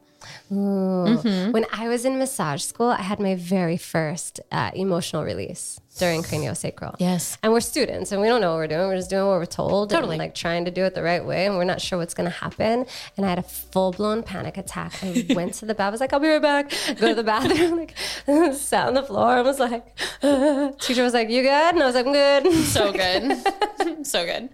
[0.50, 1.52] Mm-hmm.
[1.52, 6.22] When I was in massage school, I had my very first uh, emotional release during
[6.22, 6.96] craniosacral.
[6.98, 7.36] Yes.
[7.42, 8.88] And we're students and we don't know what we're doing.
[8.88, 10.14] We're just doing what we're told Totally.
[10.14, 11.46] and like trying to do it the right way.
[11.46, 12.86] And we're not sure what's going to happen.
[13.16, 15.02] And I had a full blown panic attack.
[15.02, 15.88] I went to the bath.
[15.88, 16.70] I was like, I'll be right back.
[16.98, 17.94] Go to the bathroom, like
[18.54, 19.36] sat on the floor.
[19.36, 19.84] and was like,
[20.80, 21.74] teacher was like, you good?
[21.74, 22.52] And I was like, I'm good.
[22.66, 24.06] So good.
[24.06, 24.48] so good.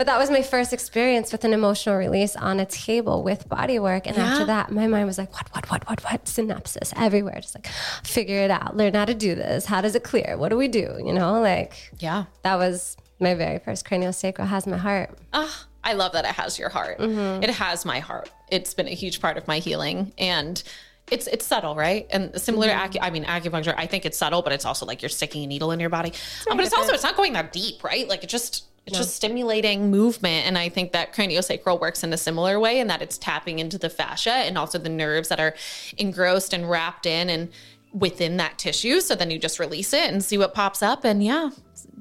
[0.00, 3.78] But that was my first experience with an emotional release on a table with body
[3.78, 4.06] work.
[4.06, 6.24] And after that, my mind was like, what, what, what, what, what?
[6.24, 7.34] Synapses everywhere.
[7.38, 7.66] Just like,
[8.02, 9.66] figure it out, learn how to do this.
[9.66, 10.38] How does it clear?
[10.38, 10.96] What do we do?
[11.04, 12.24] You know, like Yeah.
[12.44, 15.18] that was my very first craniosacral has my heart.
[15.34, 16.98] Ah, I love that it has your heart.
[16.98, 17.42] Mm-hmm.
[17.42, 18.30] It has my heart.
[18.50, 20.62] It's been a huge part of my healing and
[21.10, 22.06] it's it's subtle, right?
[22.10, 22.92] And similar Mm-hmm.
[22.92, 25.44] to acu- I mean acupuncture, I think it's subtle, but it's also like you're sticking
[25.44, 26.14] a needle in your body.
[26.50, 28.08] Um, but it's also it's not going that deep, right?
[28.08, 32.16] Like it just it's just stimulating movement and I think that craniosacral works in a
[32.16, 35.54] similar way in that it's tapping into the fascia and also the nerves that are
[35.98, 37.50] engrossed and wrapped in and
[37.92, 39.00] within that tissue.
[39.00, 41.50] So then you just release it and see what pops up and yeah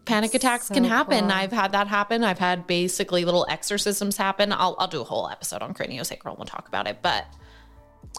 [0.05, 1.19] panic attacks can happen.
[1.19, 1.31] cool.
[1.31, 2.23] i've had that happen.
[2.23, 4.51] I've had basically little exorcisms happen.
[4.51, 7.25] I'll, I'll do a whole episode on craniosacral and we'll talk about it but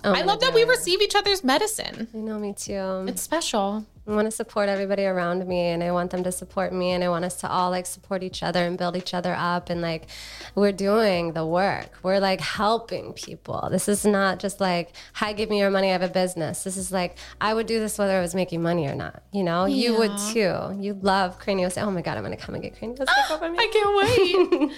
[0.04, 2.06] Oh i love that we receive each other's medicine.
[2.14, 3.06] I know, me too.
[3.08, 6.72] it's special I want to support everybody around me and I want them to support
[6.72, 9.34] me and I want us to all like support each other and build each other
[9.38, 10.06] up and like
[10.54, 11.90] we're doing the work.
[12.02, 13.68] We're like helping people.
[13.70, 16.64] This is not just like, hi, give me your money, I have a business.
[16.64, 19.22] This is like I would do this whether I was making money or not.
[19.32, 20.76] You know, you would too.
[20.78, 21.80] You love cranios.
[21.80, 23.04] Oh my god, I'm gonna come and get cranios.
[23.06, 24.72] Ah, I can't wait.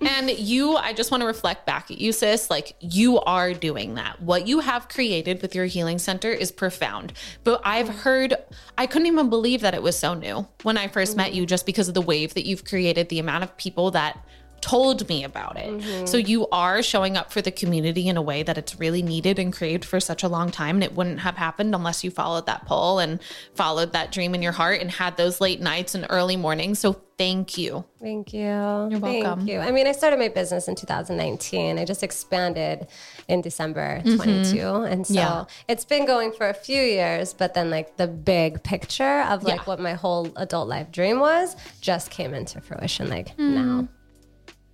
[0.08, 2.48] and you, I just want to reflect back at you, sis.
[2.48, 4.22] Like you are doing that.
[4.22, 7.12] What you have created with your healing center is profound.
[7.44, 8.34] But I've heard,
[8.78, 11.66] I couldn't even believe that it was so new when I first met you, just
[11.66, 14.24] because of the wave that you've created, the amount of people that
[14.60, 15.82] told me about it.
[16.08, 16.28] So mm-hmm.
[16.28, 19.52] you are showing up for the community in a way that it's really needed and
[19.52, 20.76] craved for such a long time.
[20.76, 23.20] And it wouldn't have happened unless you followed that pull and
[23.54, 26.78] followed that dream in your heart and had those late nights and early mornings.
[26.78, 27.84] So thank you.
[28.00, 28.40] Thank you.
[28.40, 29.40] You're welcome.
[29.40, 29.58] Thank you.
[29.58, 31.78] I mean, I started my business in 2019.
[31.78, 32.86] I just expanded
[33.26, 34.16] in December mm-hmm.
[34.16, 34.58] 22.
[34.60, 35.44] And so Yeah.
[35.66, 39.56] it's been going for a few years, but then like the big picture of like
[39.56, 39.64] Yeah.
[39.64, 43.54] what my whole adult life dream was just came into fruition like mm-hmm.
[43.54, 43.88] now.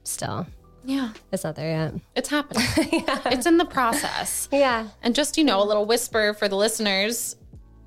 [0.04, 0.46] Still,
[0.84, 1.10] Yeah.
[1.32, 1.94] it's not there yet.
[2.14, 2.64] It's happening.
[3.26, 4.48] It's in the process.
[4.52, 4.88] Yeah.
[5.02, 7.36] And just, you know, a little whisper for the listeners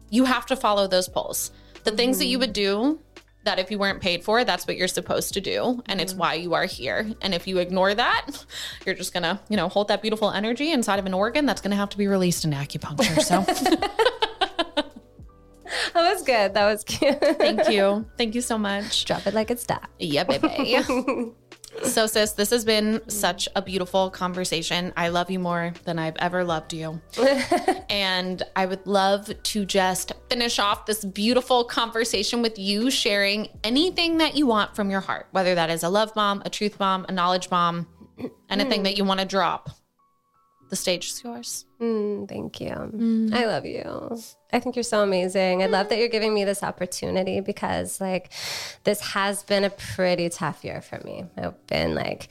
[0.10, 1.52] you have to follow those polls.
[1.84, 3.00] The things that you would do
[3.44, 5.82] that if you weren't paid for, that's what you're supposed to do.
[5.86, 6.18] And it's mm.
[6.18, 7.10] why you are here.
[7.22, 8.46] And if you ignore that,
[8.86, 11.62] you're just going to, you know, hold that beautiful energy inside of an organ that's
[11.62, 13.22] going to have to be released in acupuncture.
[13.22, 13.42] So
[15.94, 16.54] That was good.
[16.54, 17.20] That was cute.
[17.20, 18.06] thank you.
[18.18, 19.06] Thank you so much.
[19.06, 19.90] Drop it like it's that.
[20.00, 21.34] Yeah, baby.
[21.84, 24.94] So, sis, this has been such a beautiful conversation.
[24.98, 27.02] I love you more than I've ever loved you.
[27.90, 34.18] and I would love to just finish off this beautiful conversation with you sharing anything
[34.18, 37.06] that you want from your heart, whether that is a love bomb, a truth bomb,
[37.08, 37.88] a knowledge bomb,
[38.50, 38.86] anything hmm.
[38.86, 39.70] that you want to drop.
[40.70, 41.67] The stage is yours.
[41.80, 43.30] Mm, thank you.
[43.34, 44.18] I love you.
[44.52, 45.62] I think you're so amazing.
[45.62, 48.32] I love that you're giving me this opportunity because, like,
[48.84, 51.26] this has been a pretty tough year for me.
[51.38, 52.30] I've been like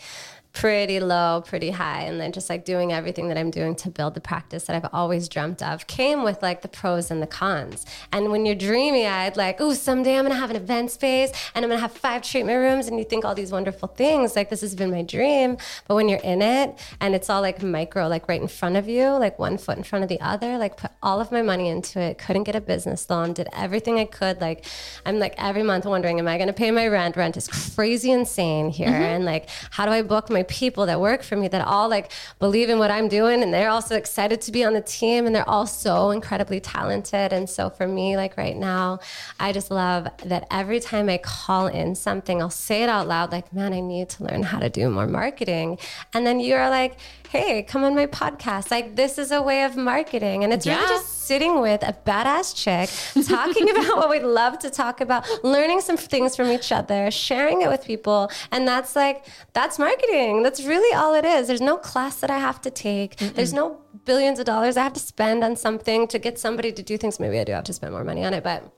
[0.56, 4.14] pretty low, pretty high, and then just like doing everything that I'm doing to build
[4.14, 7.84] the practice that I've always dreamt of came with like the pros and the cons.
[8.10, 11.62] And when you're dreamy eyed, like, oh, someday I'm gonna have an event space and
[11.62, 14.62] I'm gonna have five treatment rooms, and you think all these wonderful things, like, this
[14.62, 15.58] has been my dream.
[15.86, 18.88] But when you're in it and it's all like micro, like right in front of
[18.88, 21.68] you, like one foot in front of the other, like, put all of my money
[21.68, 24.40] into it, couldn't get a business loan, did everything I could.
[24.40, 24.64] Like,
[25.04, 27.14] I'm like every month wondering, am I gonna pay my rent?
[27.14, 28.88] Rent is crazy insane here.
[28.88, 29.02] Mm-hmm.
[29.02, 32.12] And like, how do I book my people that work for me that all like
[32.38, 35.34] believe in what I'm doing and they're also excited to be on the team and
[35.34, 37.32] they're all so incredibly talented.
[37.32, 39.00] And so for me, like right now,
[39.38, 43.32] I just love that every time I call in something, I'll say it out loud,
[43.32, 45.78] like, man, I need to learn how to do more marketing.
[46.12, 46.98] And then you're like,
[47.36, 48.70] hey, come on my podcast.
[48.70, 50.44] Like, this is a way of marketing.
[50.44, 52.88] And it's really just sitting with a badass chick,
[53.26, 57.62] talking about what we'd love to talk about, learning some things from each other, sharing
[57.62, 58.30] it with people.
[58.50, 60.42] And that's like, that's marketing.
[60.42, 61.48] That's really all it is.
[61.48, 64.92] There's no class that I have to take, there's no billions of dollars I have
[64.94, 67.18] to spend on something to get somebody to do things.
[67.18, 68.72] Maybe I do have to spend more money on it, but.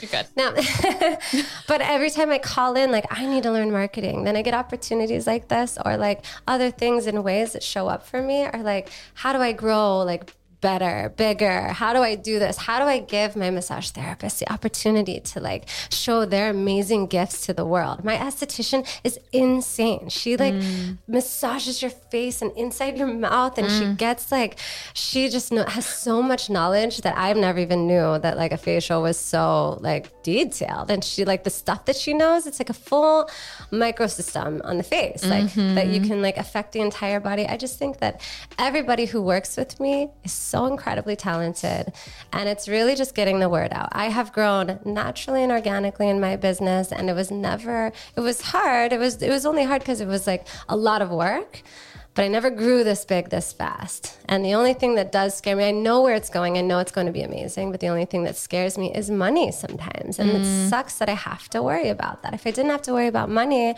[0.00, 0.26] You're good.
[0.36, 0.52] Now,
[1.68, 4.54] but every time I call in, like, I need to learn marketing, then I get
[4.54, 8.62] opportunities like this or like other things in ways that show up for me are
[8.62, 11.68] like, how do I grow like better, bigger?
[11.68, 12.56] How do I do this?
[12.56, 17.44] How do I give my massage therapist the opportunity to like show their amazing gifts
[17.46, 18.02] to the world?
[18.02, 20.08] My esthetician is insane.
[20.08, 20.96] She like mm.
[21.06, 23.96] massages your face and inside your mouth and she mm.
[23.98, 24.58] gets like
[24.94, 28.56] she just know, has so much knowledge that I've never even knew that like a
[28.56, 32.70] facial was so like detailed and she like the stuff that she knows it's like
[32.70, 33.28] a full
[33.70, 36.08] microsystem on the face like that you mm-hmm.
[36.08, 37.46] can like affect the entire body.
[37.46, 38.20] I just think that
[38.58, 41.92] everybody who works with me is so incredibly talented
[42.32, 43.88] and it's really just getting the word out.
[43.92, 48.38] I have grown naturally and organically in my business and it was never it was
[48.52, 48.92] hard.
[48.92, 51.62] It was it was only hard because it was like a lot of work.
[52.14, 54.18] But I never grew this big this fast.
[54.28, 56.58] And the only thing that does scare me, I know where it's going.
[56.58, 57.70] I know it's going to be amazing.
[57.70, 60.18] But the only thing that scares me is money sometimes.
[60.18, 60.68] And it mm.
[60.68, 62.34] sucks that I have to worry about that.
[62.34, 63.74] If I didn't have to worry about money,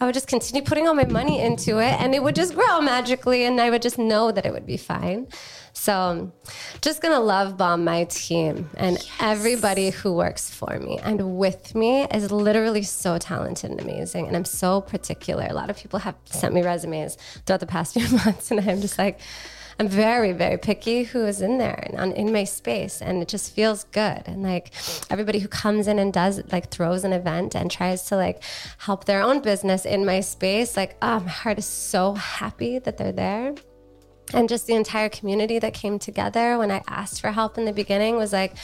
[0.00, 2.82] I would just continue putting all my money into it and it would just grow
[2.82, 5.26] magically and I would just know that it would be fine.
[5.80, 6.32] So,
[6.82, 12.02] just gonna love bomb my team and everybody who works for me and with me
[12.02, 14.26] is literally so talented and amazing.
[14.26, 15.46] And I'm so particular.
[15.48, 18.80] A lot of people have sent me resumes throughout the past few months, and I'm
[18.80, 19.20] just like,
[19.78, 23.28] I'm very, very picky who is in there and on, in my space, and it
[23.28, 24.22] just feels good.
[24.26, 24.72] And like
[25.10, 28.42] everybody who comes in and does like throws an event and tries to like
[28.78, 32.96] help their own business in my space, like oh, my heart is so happy that
[32.96, 33.54] they're there
[34.32, 37.72] and just the entire community that came together when I asked for help in the
[37.72, 38.54] beginning was like,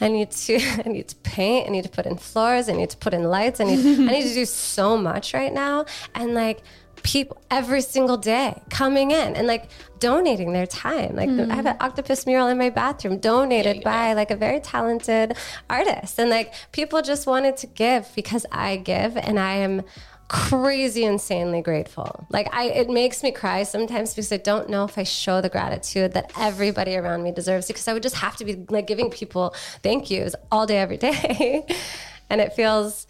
[0.00, 2.90] I need to, I need to paint, I need to put in floors, I need
[2.90, 6.34] to put in lights, I need, I need to do so much right now, and
[6.34, 6.62] like
[7.02, 9.70] people every single day coming in and like
[10.00, 11.14] donating their time.
[11.14, 11.82] Like I have an mm.
[11.82, 15.36] octopus mural in my bathroom donated by like a very talented
[15.70, 19.82] artist, and like people just wanted to give because I give, and I am
[20.28, 24.98] crazy insanely grateful like i it makes me cry sometimes because i don't know if
[24.98, 28.44] i show the gratitude that everybody around me deserves because i would just have to
[28.44, 31.66] be like giving people thank yous all day every day
[32.30, 33.06] and it feels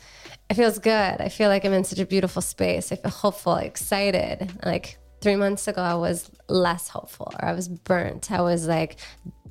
[0.50, 1.20] it feels good.
[1.20, 2.90] I feel like I'm in such a beautiful space.
[2.90, 4.50] I feel hopeful, excited.
[4.64, 8.32] Like three months ago, I was less hopeful or I was burnt.
[8.32, 8.96] I was like,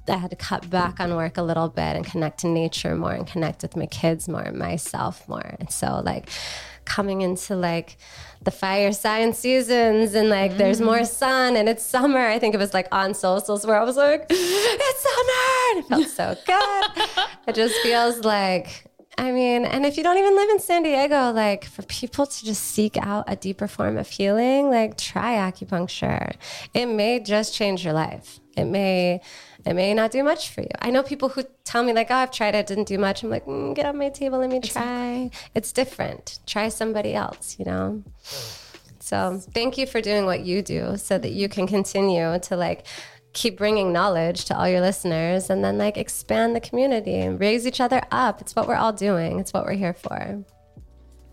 [0.08, 3.12] I had to cut back on work a little bit and connect to nature more
[3.12, 5.56] and connect with my kids more and myself more.
[5.60, 6.30] And so, like,
[6.88, 7.98] coming into like
[8.42, 10.58] the fire sign seasons and like mm.
[10.58, 12.20] there's more sun and it's summer.
[12.20, 15.48] I think it was like on socials where I was like, it's summer.
[15.70, 17.26] And it felt so good.
[17.48, 18.86] it just feels like
[19.20, 22.46] I mean, and if you don't even live in San Diego, like for people to
[22.46, 26.36] just seek out a deeper form of healing, like try acupuncture.
[26.76, 28.40] It may just change your life.
[28.58, 29.22] It may
[29.66, 30.70] it may not do much for you.
[30.80, 33.30] I know people who tell me like, "Oh, I've tried it, didn't do much." I'm
[33.30, 36.40] like, mm, "Get on my table, let me try." It's different.
[36.46, 38.04] Try somebody else, you know.
[39.00, 42.86] So, thank you for doing what you do so that you can continue to like
[43.34, 47.68] keep bringing knowledge to all your listeners and then like expand the community and raise
[47.68, 48.42] each other up.
[48.42, 49.40] It's what we're all doing.
[49.40, 50.44] It's what we're here for.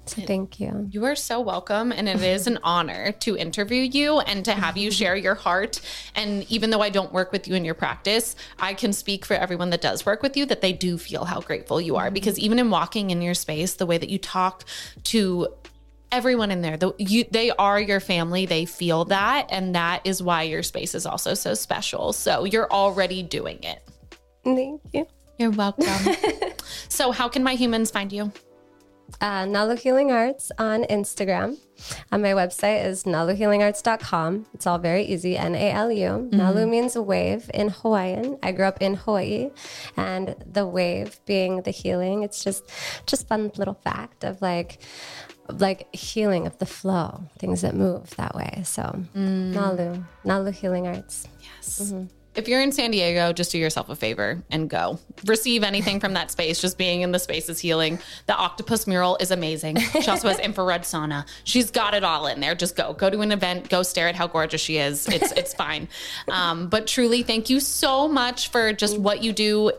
[0.07, 0.89] So thank you.
[0.91, 1.93] You are so welcome.
[1.93, 5.81] And it is an honor to interview you and to have you share your heart.
[6.15, 9.35] And even though I don't work with you in your practice, I can speak for
[9.35, 12.11] everyone that does work with you that they do feel how grateful you are.
[12.11, 14.65] Because even in walking in your space, the way that you talk
[15.05, 15.49] to
[16.13, 18.47] everyone in there, the, you, they are your family.
[18.47, 19.47] They feel that.
[19.51, 22.13] And that is why your space is also so special.
[22.13, 23.83] So you're already doing it.
[24.45, 25.07] Thank you.
[25.39, 26.15] You're welcome.
[26.89, 28.31] so, how can my humans find you?
[29.21, 31.57] Uh, Nalu Healing Arts on Instagram.
[32.11, 34.47] And my website is naluhealingarts.com.
[34.55, 36.09] It's all very easy N A L U.
[36.09, 36.41] Mm-hmm.
[36.41, 38.39] Nalu means wave in Hawaiian.
[38.43, 39.51] I grew up in Hawaii,
[39.97, 42.23] and the wave being the healing.
[42.23, 42.71] It's just,
[43.07, 44.83] just fun little fact of like,
[45.49, 48.63] like healing of the flow, things that move that way.
[48.65, 48.83] So,
[49.15, 49.53] mm.
[49.53, 51.29] Nalu, Nalu Healing Arts.
[51.41, 51.81] Yes.
[51.81, 54.99] Mm-hmm if you're in San Diego, just do yourself a favor and go.
[55.27, 56.61] Receive anything from that space.
[56.61, 57.99] Just being in the space is healing.
[58.27, 59.77] The octopus mural is amazing.
[59.79, 61.27] She also has infrared sauna.
[61.45, 62.55] She's got it all in there.
[62.55, 62.93] Just go.
[62.93, 63.69] Go to an event.
[63.69, 65.09] Go stare at how gorgeous she is.
[65.09, 65.89] It's it's fine.
[66.31, 69.73] Um, but truly, thank you so much for just what you do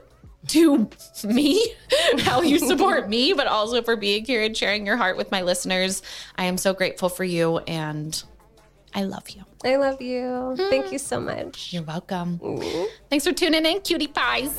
[0.47, 0.89] to
[1.23, 1.73] me,
[2.19, 5.41] how you support me, but also for being here and sharing your heart with my
[5.41, 6.01] listeners.
[6.35, 8.21] I am so grateful for you and
[8.93, 9.43] I love you.
[9.65, 10.21] I love you.
[10.21, 10.69] Mm.
[10.69, 11.73] Thank you so much.
[11.73, 12.37] You're welcome.
[12.39, 12.85] Mm.
[13.09, 14.53] Thanks for tuning in, cutie pies.